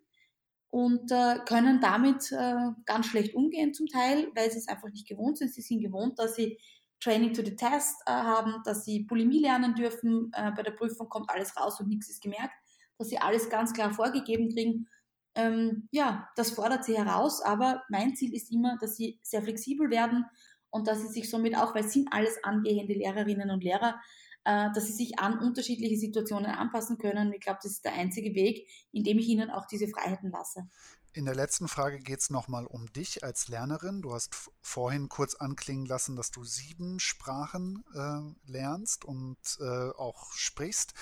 und 0.70 1.12
äh, 1.12 1.38
können 1.46 1.80
damit 1.80 2.32
äh, 2.32 2.70
ganz 2.86 3.06
schlecht 3.06 3.34
umgehen 3.34 3.74
zum 3.74 3.86
Teil, 3.86 4.28
weil 4.34 4.50
sie 4.50 4.58
es 4.58 4.68
einfach 4.68 4.88
nicht 4.88 5.06
gewohnt 5.06 5.38
sind. 5.38 5.52
Sie 5.52 5.60
sind 5.60 5.80
gewohnt, 5.80 6.18
dass 6.18 6.34
sie 6.34 6.58
Training 7.02 7.34
to 7.34 7.42
the 7.44 7.56
Test 7.56 7.96
haben, 8.06 8.62
dass 8.64 8.84
sie 8.84 9.00
Bulimie 9.00 9.40
lernen 9.40 9.74
dürfen. 9.74 10.30
bei 10.30 10.62
der 10.62 10.70
Prüfung 10.70 11.08
kommt 11.08 11.30
alles 11.30 11.56
raus 11.56 11.80
und 11.80 11.88
nichts 11.88 12.08
ist 12.08 12.22
gemerkt, 12.22 12.54
dass 12.98 13.08
sie 13.08 13.18
alles 13.18 13.50
ganz 13.50 13.72
klar 13.72 13.92
vorgegeben 13.92 14.48
kriegen 14.48 14.86
ähm, 15.34 15.88
ja, 15.90 16.28
das 16.36 16.50
fordert 16.50 16.84
sie 16.84 16.96
heraus, 16.96 17.40
aber 17.42 17.82
mein 17.88 18.14
Ziel 18.14 18.34
ist 18.34 18.52
immer, 18.52 18.76
dass 18.80 18.96
sie 18.96 19.18
sehr 19.22 19.42
flexibel 19.42 19.90
werden 19.90 20.26
und 20.70 20.86
dass 20.86 21.00
sie 21.00 21.08
sich 21.08 21.30
somit 21.30 21.56
auch, 21.56 21.74
weil 21.74 21.84
es 21.84 21.92
sind 21.92 22.08
alles 22.12 22.42
angehende 22.44 22.94
Lehrerinnen 22.94 23.50
und 23.50 23.64
Lehrer, 23.64 23.98
äh, 24.44 24.68
dass 24.74 24.86
sie 24.86 24.92
sich 24.92 25.18
an 25.18 25.38
unterschiedliche 25.38 25.96
Situationen 25.96 26.50
anpassen 26.50 26.98
können. 26.98 27.32
Ich 27.32 27.40
glaube, 27.40 27.60
das 27.62 27.72
ist 27.72 27.84
der 27.84 27.94
einzige 27.94 28.34
Weg, 28.34 28.68
in 28.92 29.04
dem 29.04 29.18
ich 29.18 29.28
ihnen 29.28 29.50
auch 29.50 29.66
diese 29.66 29.88
Freiheiten 29.88 30.30
lasse. 30.30 30.68
In 31.14 31.26
der 31.26 31.34
letzten 31.34 31.68
Frage 31.68 31.98
geht 31.98 32.20
es 32.20 32.30
nochmal 32.30 32.64
um 32.64 32.90
dich 32.90 33.22
als 33.22 33.48
Lernerin. 33.48 34.00
Du 34.00 34.14
hast 34.14 34.34
vorhin 34.62 35.10
kurz 35.10 35.34
anklingen 35.34 35.84
lassen, 35.84 36.16
dass 36.16 36.30
du 36.30 36.42
sieben 36.42 37.00
Sprachen 37.00 37.84
äh, 37.94 38.50
lernst 38.50 39.04
und 39.04 39.36
äh, 39.60 39.90
auch 39.90 40.32
sprichst. 40.32 40.94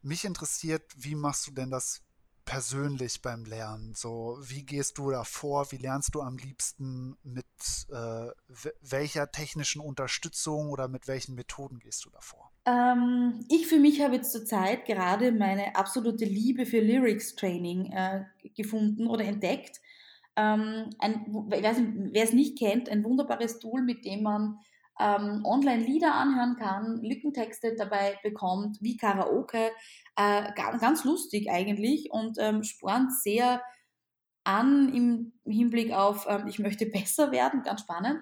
Mich 0.00 0.24
interessiert, 0.24 0.90
wie 0.96 1.14
machst 1.14 1.46
du 1.46 1.50
denn 1.50 1.70
das 1.70 2.00
persönlich 2.44 3.22
beim 3.22 3.44
Lernen? 3.44 3.94
So, 3.94 4.38
wie 4.40 4.64
gehst 4.64 4.98
du 4.98 5.10
da 5.10 5.24
vor? 5.24 5.70
Wie 5.72 5.76
lernst 5.76 6.14
du 6.14 6.20
am 6.20 6.36
liebsten? 6.36 7.16
Mit 7.22 7.44
äh, 7.90 8.28
welcher 8.80 9.30
technischen 9.30 9.80
Unterstützung 9.80 10.70
oder 10.70 10.88
mit 10.88 11.08
welchen 11.08 11.34
Methoden 11.34 11.78
gehst 11.78 12.04
du 12.04 12.10
davor? 12.10 12.50
Ähm, 12.66 13.44
ich 13.48 13.66
für 13.66 13.78
mich 13.78 14.00
habe 14.00 14.16
jetzt 14.16 14.32
zurzeit 14.32 14.86
gerade 14.86 15.32
meine 15.32 15.76
absolute 15.76 16.24
Liebe 16.24 16.66
für 16.66 16.80
Lyrics 16.80 17.34
Training 17.34 17.92
äh, 17.92 18.24
gefunden 18.56 19.06
oder 19.06 19.24
entdeckt. 19.24 19.80
Ähm, 20.36 20.90
wer 21.48 22.24
es 22.24 22.32
nicht 22.32 22.58
kennt, 22.58 22.88
ein 22.88 23.04
wunderbares 23.04 23.60
Tool, 23.60 23.82
mit 23.82 24.04
dem 24.04 24.22
man 24.22 24.58
ähm, 25.00 25.44
online 25.44 25.84
Lieder 25.84 26.14
anhören 26.14 26.56
kann, 26.56 27.02
Lückentexte 27.02 27.74
dabei 27.76 28.18
bekommt, 28.22 28.78
wie 28.80 28.96
Karaoke. 28.96 29.70
Äh, 30.16 30.52
ganz 30.54 31.04
lustig 31.04 31.50
eigentlich 31.50 32.10
und 32.12 32.38
ähm, 32.38 32.62
spornt 32.62 33.12
sehr 33.12 33.62
an 34.44 34.94
im 34.94 35.32
Hinblick 35.46 35.92
auf, 35.92 36.26
ähm, 36.28 36.46
ich 36.46 36.58
möchte 36.58 36.86
besser 36.86 37.32
werden, 37.32 37.62
ganz 37.62 37.80
spannend. 37.80 38.20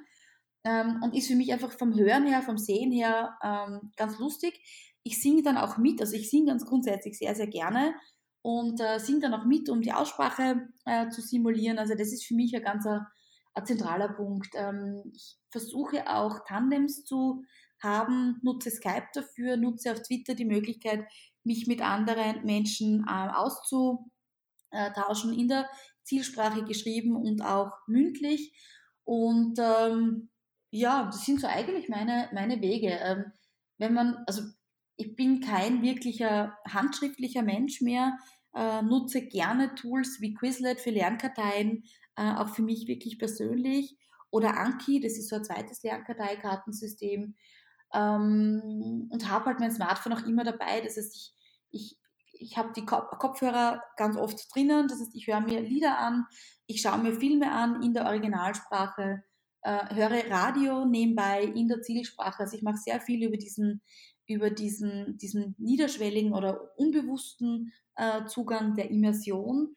Ähm, 0.64 1.00
und 1.02 1.14
ist 1.14 1.26
für 1.26 1.34
mich 1.34 1.52
einfach 1.52 1.72
vom 1.72 1.94
Hören 1.94 2.26
her, 2.26 2.40
vom 2.42 2.56
Sehen 2.56 2.92
her 2.92 3.36
ähm, 3.42 3.92
ganz 3.96 4.18
lustig. 4.18 4.60
Ich 5.02 5.20
singe 5.20 5.42
dann 5.42 5.56
auch 5.56 5.76
mit, 5.76 6.00
also 6.00 6.14
ich 6.14 6.30
singe 6.30 6.46
ganz 6.46 6.64
grundsätzlich 6.64 7.18
sehr, 7.18 7.34
sehr 7.34 7.48
gerne 7.48 7.94
und 8.42 8.80
äh, 8.80 8.98
singe 9.00 9.20
dann 9.20 9.34
auch 9.34 9.44
mit, 9.44 9.68
um 9.68 9.82
die 9.82 9.92
Aussprache 9.92 10.68
äh, 10.84 11.08
zu 11.08 11.20
simulieren. 11.20 11.78
Also 11.78 11.94
das 11.94 12.12
ist 12.12 12.24
für 12.24 12.34
mich 12.34 12.54
ein 12.54 12.62
ganzer 12.62 13.08
ein 13.54 13.66
zentraler 13.66 14.08
Punkt. 14.08 14.50
Ähm, 14.54 15.02
ich 15.12 15.36
versuche 15.50 16.08
auch 16.08 16.44
Tandems 16.46 17.04
zu 17.04 17.44
haben, 17.82 18.38
nutze 18.42 18.70
Skype 18.70 19.08
dafür, 19.12 19.56
nutze 19.56 19.92
auf 19.92 20.02
Twitter 20.02 20.34
die 20.34 20.44
Möglichkeit, 20.44 21.04
mich 21.44 21.66
mit 21.66 21.82
anderen 21.82 22.44
Menschen 22.44 23.04
ähm, 23.08 23.30
auszutauschen, 23.30 25.36
in 25.36 25.48
der 25.48 25.68
Zielsprache 26.04 26.64
geschrieben 26.64 27.16
und 27.16 27.42
auch 27.42 27.72
mündlich. 27.86 28.52
Und 29.04 29.58
ähm, 29.58 30.30
ja, 30.70 31.06
das 31.06 31.24
sind 31.24 31.40
so 31.40 31.46
eigentlich 31.46 31.88
meine, 31.88 32.28
meine 32.32 32.60
Wege. 32.60 32.88
Ähm, 32.88 33.24
wenn 33.78 33.94
man, 33.94 34.18
also 34.26 34.42
ich 34.96 35.16
bin 35.16 35.40
kein 35.40 35.82
wirklicher 35.82 36.56
handschriftlicher 36.68 37.42
Mensch 37.42 37.80
mehr, 37.80 38.16
äh, 38.54 38.82
nutze 38.82 39.26
gerne 39.26 39.74
Tools 39.74 40.20
wie 40.20 40.34
Quizlet 40.34 40.80
für 40.80 40.90
Lernkarteien, 40.90 41.84
äh, 42.16 42.34
auch 42.34 42.48
für 42.48 42.62
mich 42.62 42.86
wirklich 42.86 43.18
persönlich. 43.18 43.96
Oder 44.30 44.58
Anki, 44.58 45.00
das 45.00 45.12
ist 45.18 45.28
so 45.28 45.36
ein 45.36 45.44
zweites 45.44 45.82
Lernkarteikartensystem. 45.82 47.34
Ähm, 47.94 49.08
und 49.10 49.28
habe 49.28 49.46
halt 49.46 49.60
mein 49.60 49.72
Smartphone 49.72 50.14
auch 50.14 50.26
immer 50.26 50.44
dabei. 50.44 50.80
Das 50.80 50.96
heißt, 50.96 51.14
ich, 51.14 51.34
ich, 51.70 51.98
ich 52.32 52.56
habe 52.56 52.72
die 52.74 52.86
Kopfhörer 52.86 53.82
ganz 53.96 54.16
oft 54.16 54.38
drinnen. 54.54 54.88
Das 54.88 55.00
heißt, 55.00 55.14
ich 55.14 55.26
höre 55.26 55.40
mir 55.40 55.60
Lieder 55.60 55.98
an, 55.98 56.26
ich 56.66 56.80
schaue 56.80 56.98
mir 56.98 57.12
Filme 57.12 57.52
an 57.52 57.82
in 57.82 57.92
der 57.92 58.06
Originalsprache, 58.06 59.22
äh, 59.62 59.94
höre 59.94 60.30
Radio 60.30 60.84
nebenbei 60.86 61.42
in 61.42 61.68
der 61.68 61.82
Zielsprache. 61.82 62.40
Also 62.40 62.56
ich 62.56 62.62
mache 62.62 62.78
sehr 62.78 63.00
viel 63.00 63.22
über 63.26 63.36
diesen, 63.36 63.82
über 64.26 64.50
diesen, 64.50 65.18
diesen 65.18 65.54
niederschwelligen 65.58 66.32
oder 66.32 66.76
unbewussten 66.78 67.72
äh, 67.96 68.24
Zugang 68.24 68.74
der 68.74 68.90
Immersion. 68.90 69.76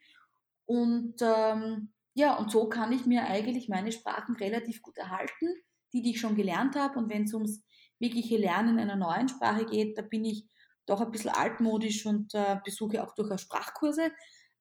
Und 0.66 1.16
ähm, 1.22 1.90
ja, 2.16 2.36
und 2.38 2.50
so 2.50 2.70
kann 2.70 2.94
ich 2.94 3.06
mir 3.06 3.26
eigentlich 3.26 3.68
meine 3.68 3.92
Sprachen 3.92 4.36
relativ 4.38 4.82
gut 4.82 4.98
erhalten, 4.98 5.54
die, 5.94 6.02
die 6.02 6.12
ich 6.12 6.20
schon 6.20 6.36
gelernt 6.36 6.76
habe. 6.76 6.98
Und 6.98 7.10
wenn 7.10 7.26
es 7.26 7.34
ums 7.34 7.62
wirkliche 8.00 8.38
Lernen 8.38 8.80
einer 8.80 8.96
neuen 8.96 9.28
Sprache 9.28 9.66
geht, 9.66 9.98
da 9.98 10.02
bin 10.02 10.24
ich 10.24 10.48
doch 10.86 11.02
ein 11.02 11.12
bisschen 11.12 11.32
altmodisch 11.32 12.06
und 12.06 12.34
äh, 12.34 12.58
besuche 12.64 13.04
auch 13.04 13.14
durchaus 13.16 13.42
Sprachkurse, 13.42 14.12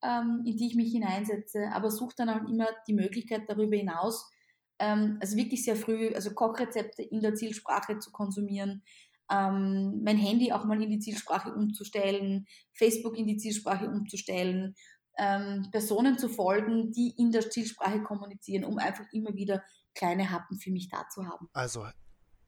ähm, 0.03 0.43
in 0.45 0.57
die 0.57 0.67
ich 0.67 0.75
mich 0.75 0.93
hineinsetze, 0.93 1.69
aber 1.73 1.91
suche 1.91 2.15
dann 2.17 2.29
auch 2.29 2.49
immer 2.49 2.67
die 2.89 2.95
Möglichkeit 2.95 3.43
darüber 3.49 3.77
hinaus, 3.77 4.29
ähm, 4.81 5.19
also 5.21 5.37
wirklich 5.37 5.65
sehr 5.65 5.77
früh, 5.77 6.13
also 6.13 6.35
Kochrezepte 6.35 7.03
in 7.03 7.21
der 7.21 7.35
Zielsprache 7.35 7.99
zu 7.99 8.11
konsumieren, 8.11 8.83
ähm, 9.31 10.03
mein 10.03 10.19
Handy 10.19 10.53
auch 10.53 10.65
mal 10.65 10.83
in 10.83 10.91
die 10.91 10.99
Zielsprache 10.99 11.55
umzustellen, 11.55 12.47
Facebook 12.73 13.17
in 13.17 13.27
die 13.27 13.37
Zielsprache 13.37 13.89
umzustellen 13.89 14.75
ähm, 15.17 15.69
Personen 15.71 16.19
zu 16.19 16.29
folgen, 16.29 16.93
die 16.93 17.15
in 17.17 17.31
der 17.31 17.49
Zielsprache 17.51 18.03
kommunizieren, 18.03 18.65
um 18.65 18.79
einfach 18.79 19.05
immer 19.13 19.35
wieder 19.35 19.63
kleine 19.95 20.31
Happen 20.31 20.59
für 20.59 20.71
mich 20.71 20.89
da 20.89 21.09
zu 21.09 21.27
haben. 21.27 21.49
Also 21.53 21.87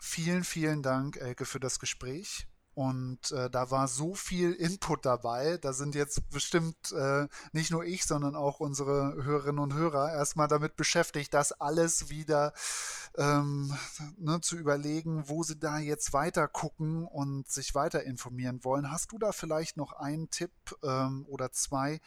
vielen, 0.01 0.45
vielen 0.45 0.83
Dank, 0.83 1.17
Elke, 1.17 1.45
für 1.45 1.61
das 1.61 1.79
Gespräch. 1.79 2.47
Und 2.77 3.33
äh, 3.33 3.49
da 3.49 3.71
war 3.71 3.89
so 3.89 4.15
viel 4.15 4.53
Input 4.53 5.07
dabei. 5.07 5.57
Da 5.57 5.73
sind 5.73 5.95
jetzt 5.95 6.29
bestimmt 6.29 6.93
äh, 6.93 7.27
nicht 7.53 7.71
nur 7.71 7.85
ich, 7.87 8.05
sondern 8.05 8.37
auch 8.37 8.61
unsere 8.61 9.15
Hörerinnen 9.25 9.61
und 9.61 9.73
Hörer 9.73 10.13
erstmal 10.13 10.47
damit 10.47 10.77
beschäftigt, 10.77 11.33
das 11.33 11.53
alles 11.53 12.11
wieder 12.11 12.53
ähm, 13.17 13.75
ne, 14.19 14.43
zu 14.43 14.59
überlegen, 14.59 15.27
wo 15.27 15.43
sie 15.43 15.59
da 15.59 15.79
jetzt 15.79 16.13
weiter 16.13 16.49
gucken 16.49 17.07
und 17.07 17.49
sich 17.49 17.75
weiter 17.75 18.03
informieren 18.03 18.63
wollen. 18.63 18.91
Hast 18.93 19.11
du 19.11 19.17
da 19.17 19.33
vielleicht 19.33 19.79
noch 19.79 19.95
einen 19.95 20.29
Tipp 20.29 20.53
ähm, 20.83 21.25
oder 21.31 21.53
zwei, 21.53 22.01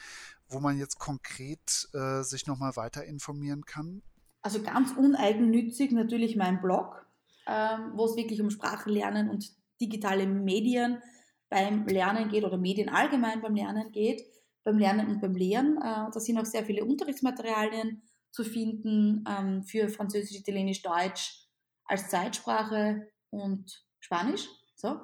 wo 0.49 0.59
man 0.59 0.77
jetzt 0.77 0.99
konkret 0.99 1.87
äh, 1.93 2.23
sich 2.23 2.47
nochmal 2.47 2.75
weiter 2.75 3.05
informieren 3.05 3.65
kann? 3.65 4.01
Also 4.41 4.61
ganz 4.61 4.91
uneigennützig 4.91 5.91
natürlich 5.91 6.35
mein 6.35 6.61
Blog, 6.61 7.05
ähm, 7.47 7.91
wo 7.95 8.05
es 8.05 8.15
wirklich 8.15 8.41
um 8.41 8.49
Sprachenlernen 8.49 9.29
und 9.29 9.51
digitale 9.81 10.27
Medien 10.27 11.01
beim 11.49 11.85
Lernen 11.87 12.29
geht 12.29 12.43
oder 12.43 12.57
Medien 12.57 12.89
allgemein 12.89 13.41
beim 13.41 13.55
Lernen 13.55 13.91
geht, 13.91 14.23
beim 14.63 14.77
Lernen 14.77 15.07
und 15.07 15.21
beim 15.21 15.35
Lehren. 15.35 15.77
Äh, 15.77 16.11
da 16.11 16.19
sind 16.19 16.37
auch 16.37 16.45
sehr 16.45 16.65
viele 16.65 16.85
Unterrichtsmaterialien 16.85 18.01
zu 18.31 18.43
finden 18.43 19.23
ähm, 19.27 19.63
für 19.63 19.89
Französisch, 19.89 20.37
Italienisch, 20.37 20.81
Deutsch 20.81 21.47
als 21.85 22.09
Zeitsprache 22.09 23.07
und 23.31 23.83
Spanisch, 23.99 24.47
so. 24.75 24.99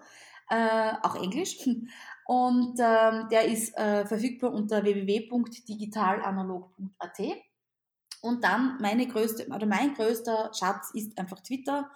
Äh, 0.49 0.93
auch 1.01 1.15
Englisch. 1.15 1.67
Und 2.25 2.77
ähm, 2.79 3.29
der 3.29 3.45
ist 3.45 3.77
äh, 3.77 4.05
verfügbar 4.05 4.51
unter 4.51 4.83
www.digitalanalog.at. 4.83 7.19
Und 8.21 8.43
dann 8.43 8.77
meine 8.81 9.07
größte, 9.07 9.47
oder 9.47 9.67
mein 9.67 9.93
größter 9.93 10.51
Schatz 10.53 10.91
ist 10.93 11.17
einfach 11.17 11.39
Twitter 11.41 11.89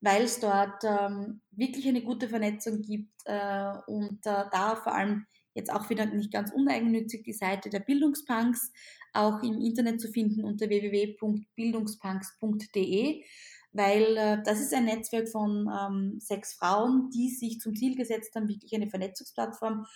weil 0.00 0.24
es 0.24 0.40
dort 0.40 0.82
ähm, 0.84 1.40
wirklich 1.50 1.88
eine 1.88 2.02
gute 2.02 2.28
Vernetzung 2.28 2.82
gibt 2.82 3.10
äh, 3.24 3.72
und 3.86 4.26
äh, 4.26 4.44
da 4.52 4.76
vor 4.76 4.94
allem 4.94 5.26
jetzt 5.54 5.72
auch 5.72 5.88
wieder 5.90 6.06
nicht 6.06 6.32
ganz 6.32 6.52
uneigennützig 6.52 7.24
die 7.24 7.32
Seite 7.32 7.68
der 7.68 7.80
Bildungspunks 7.80 8.72
auch 9.12 9.42
im 9.42 9.60
Internet 9.60 10.00
zu 10.00 10.06
finden 10.08 10.44
unter 10.44 10.68
www.bildungspunks.de, 10.68 13.24
weil 13.72 14.16
äh, 14.16 14.42
das 14.44 14.60
ist 14.60 14.74
ein 14.74 14.86
Netzwerk 14.86 15.28
von 15.28 15.68
ähm, 15.68 16.18
sechs 16.20 16.54
Frauen, 16.54 17.10
die 17.10 17.30
sich 17.30 17.60
zum 17.60 17.74
Ziel 17.74 17.96
gesetzt 17.96 18.34
haben, 18.34 18.48
wirklich 18.48 18.74
eine 18.74 18.88
Vernetzungsplattform 18.88 19.86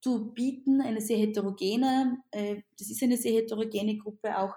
zu 0.00 0.32
bieten, 0.32 0.80
eine 0.80 1.00
sehr 1.00 1.18
heterogene, 1.18 2.18
äh, 2.30 2.62
das 2.78 2.90
ist 2.90 3.02
eine 3.02 3.16
sehr 3.16 3.32
heterogene 3.32 3.98
Gruppe 3.98 4.38
auch 4.38 4.54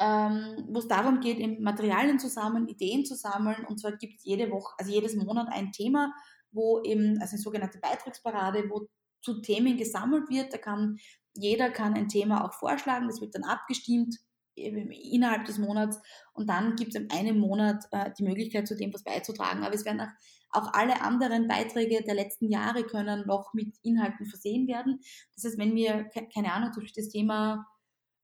ähm, 0.00 0.66
wo 0.68 0.80
es 0.80 0.88
darum 0.88 1.20
geht, 1.20 1.38
eben 1.38 1.62
Materialien 1.62 2.18
zu 2.18 2.28
sammeln, 2.28 2.68
Ideen 2.68 3.04
zu 3.04 3.14
sammeln. 3.14 3.64
Und 3.64 3.80
zwar 3.80 3.92
gibt 3.92 4.18
es 4.18 4.24
jede 4.24 4.50
Woche, 4.50 4.74
also 4.78 4.90
jedes 4.90 5.14
Monat 5.14 5.48
ein 5.50 5.72
Thema, 5.72 6.12
wo 6.50 6.82
eben, 6.82 7.18
also 7.20 7.34
eine 7.34 7.42
sogenannte 7.42 7.78
Beitragsparade, 7.78 8.68
wo 8.70 8.88
zu 9.22 9.40
Themen 9.40 9.76
gesammelt 9.76 10.28
wird. 10.28 10.52
Da 10.52 10.58
kann 10.58 10.98
jeder 11.36 11.70
kann 11.70 11.94
ein 11.94 12.08
Thema 12.08 12.44
auch 12.44 12.52
vorschlagen, 12.54 13.08
das 13.08 13.20
wird 13.20 13.34
dann 13.34 13.44
abgestimmt 13.44 14.16
innerhalb 14.56 15.44
des 15.44 15.58
Monats 15.58 16.00
und 16.32 16.48
dann 16.48 16.76
gibt 16.76 16.94
es 16.94 17.00
in 17.00 17.10
einem 17.10 17.38
Monat 17.38 17.84
äh, 17.90 18.10
die 18.18 18.24
Möglichkeit, 18.24 18.68
zu 18.68 18.76
dem 18.76 18.92
was 18.92 19.04
beizutragen. 19.04 19.64
Aber 19.64 19.74
es 19.74 19.84
werden 19.84 20.00
auch, 20.00 20.08
auch 20.50 20.72
alle 20.72 21.02
anderen 21.02 21.48
Beiträge 21.48 22.02
der 22.04 22.14
letzten 22.14 22.48
Jahre 22.48 22.84
können 22.84 23.26
noch 23.26 23.52
mit 23.54 23.76
Inhalten 23.82 24.26
versehen 24.26 24.68
werden. 24.68 25.00
Das 25.34 25.44
heißt, 25.44 25.58
wenn 25.58 25.74
mir, 25.74 26.08
keine 26.32 26.52
Ahnung, 26.52 26.70
durch 26.74 26.92
das 26.92 27.08
Thema 27.08 27.66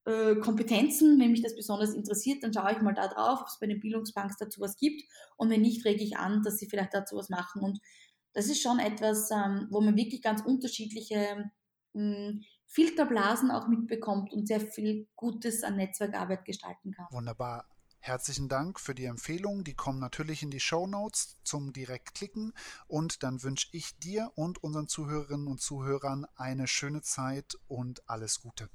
äh, 0.06 0.36
Kompetenzen, 0.36 1.20
wenn 1.20 1.32
mich 1.32 1.42
das 1.42 1.56
besonders 1.56 1.94
interessiert, 1.94 2.42
dann 2.42 2.52
schaue 2.52 2.72
ich 2.72 2.80
mal 2.80 2.94
da 2.94 3.08
drauf, 3.08 3.40
ob 3.42 3.48
es 3.48 3.58
bei 3.60 3.66
den 3.66 3.80
Bildungsbanks 3.80 4.36
dazu 4.38 4.60
was 4.60 4.76
gibt 4.76 5.02
und 5.36 5.50
wenn 5.50 5.60
nicht, 5.60 5.84
rege 5.84 6.02
ich 6.02 6.16
an, 6.16 6.42
dass 6.42 6.58
sie 6.58 6.68
vielleicht 6.68 6.94
dazu 6.94 7.16
was 7.16 7.28
machen 7.28 7.62
und 7.62 7.80
das 8.32 8.46
ist 8.46 8.62
schon 8.62 8.78
etwas, 8.78 9.30
ähm, 9.30 9.66
wo 9.70 9.80
man 9.80 9.96
wirklich 9.96 10.22
ganz 10.22 10.42
unterschiedliche 10.42 11.50
hm, 11.94 12.42
Filterblasen 12.70 13.50
auch 13.50 13.66
mitbekommt 13.66 14.32
und 14.32 14.46
sehr 14.46 14.60
viel 14.60 15.08
Gutes 15.16 15.64
an 15.64 15.76
Netzwerkarbeit 15.76 16.44
gestalten 16.44 16.92
kann. 16.92 17.06
Wunderbar. 17.10 17.66
Herzlichen 17.98 18.48
Dank 18.48 18.78
für 18.78 18.94
die 18.94 19.06
Empfehlung. 19.06 19.64
Die 19.64 19.74
kommen 19.74 19.98
natürlich 19.98 20.42
in 20.44 20.50
die 20.50 20.60
Show 20.60 20.86
Notes 20.86 21.36
zum 21.42 21.72
Direktklicken. 21.72 22.52
Und 22.86 23.24
dann 23.24 23.42
wünsche 23.42 23.68
ich 23.72 23.98
dir 23.98 24.30
und 24.36 24.62
unseren 24.62 24.86
Zuhörerinnen 24.86 25.48
und 25.48 25.60
Zuhörern 25.60 26.26
eine 26.36 26.68
schöne 26.68 27.02
Zeit 27.02 27.58
und 27.66 28.08
alles 28.08 28.40
Gute. 28.40 28.70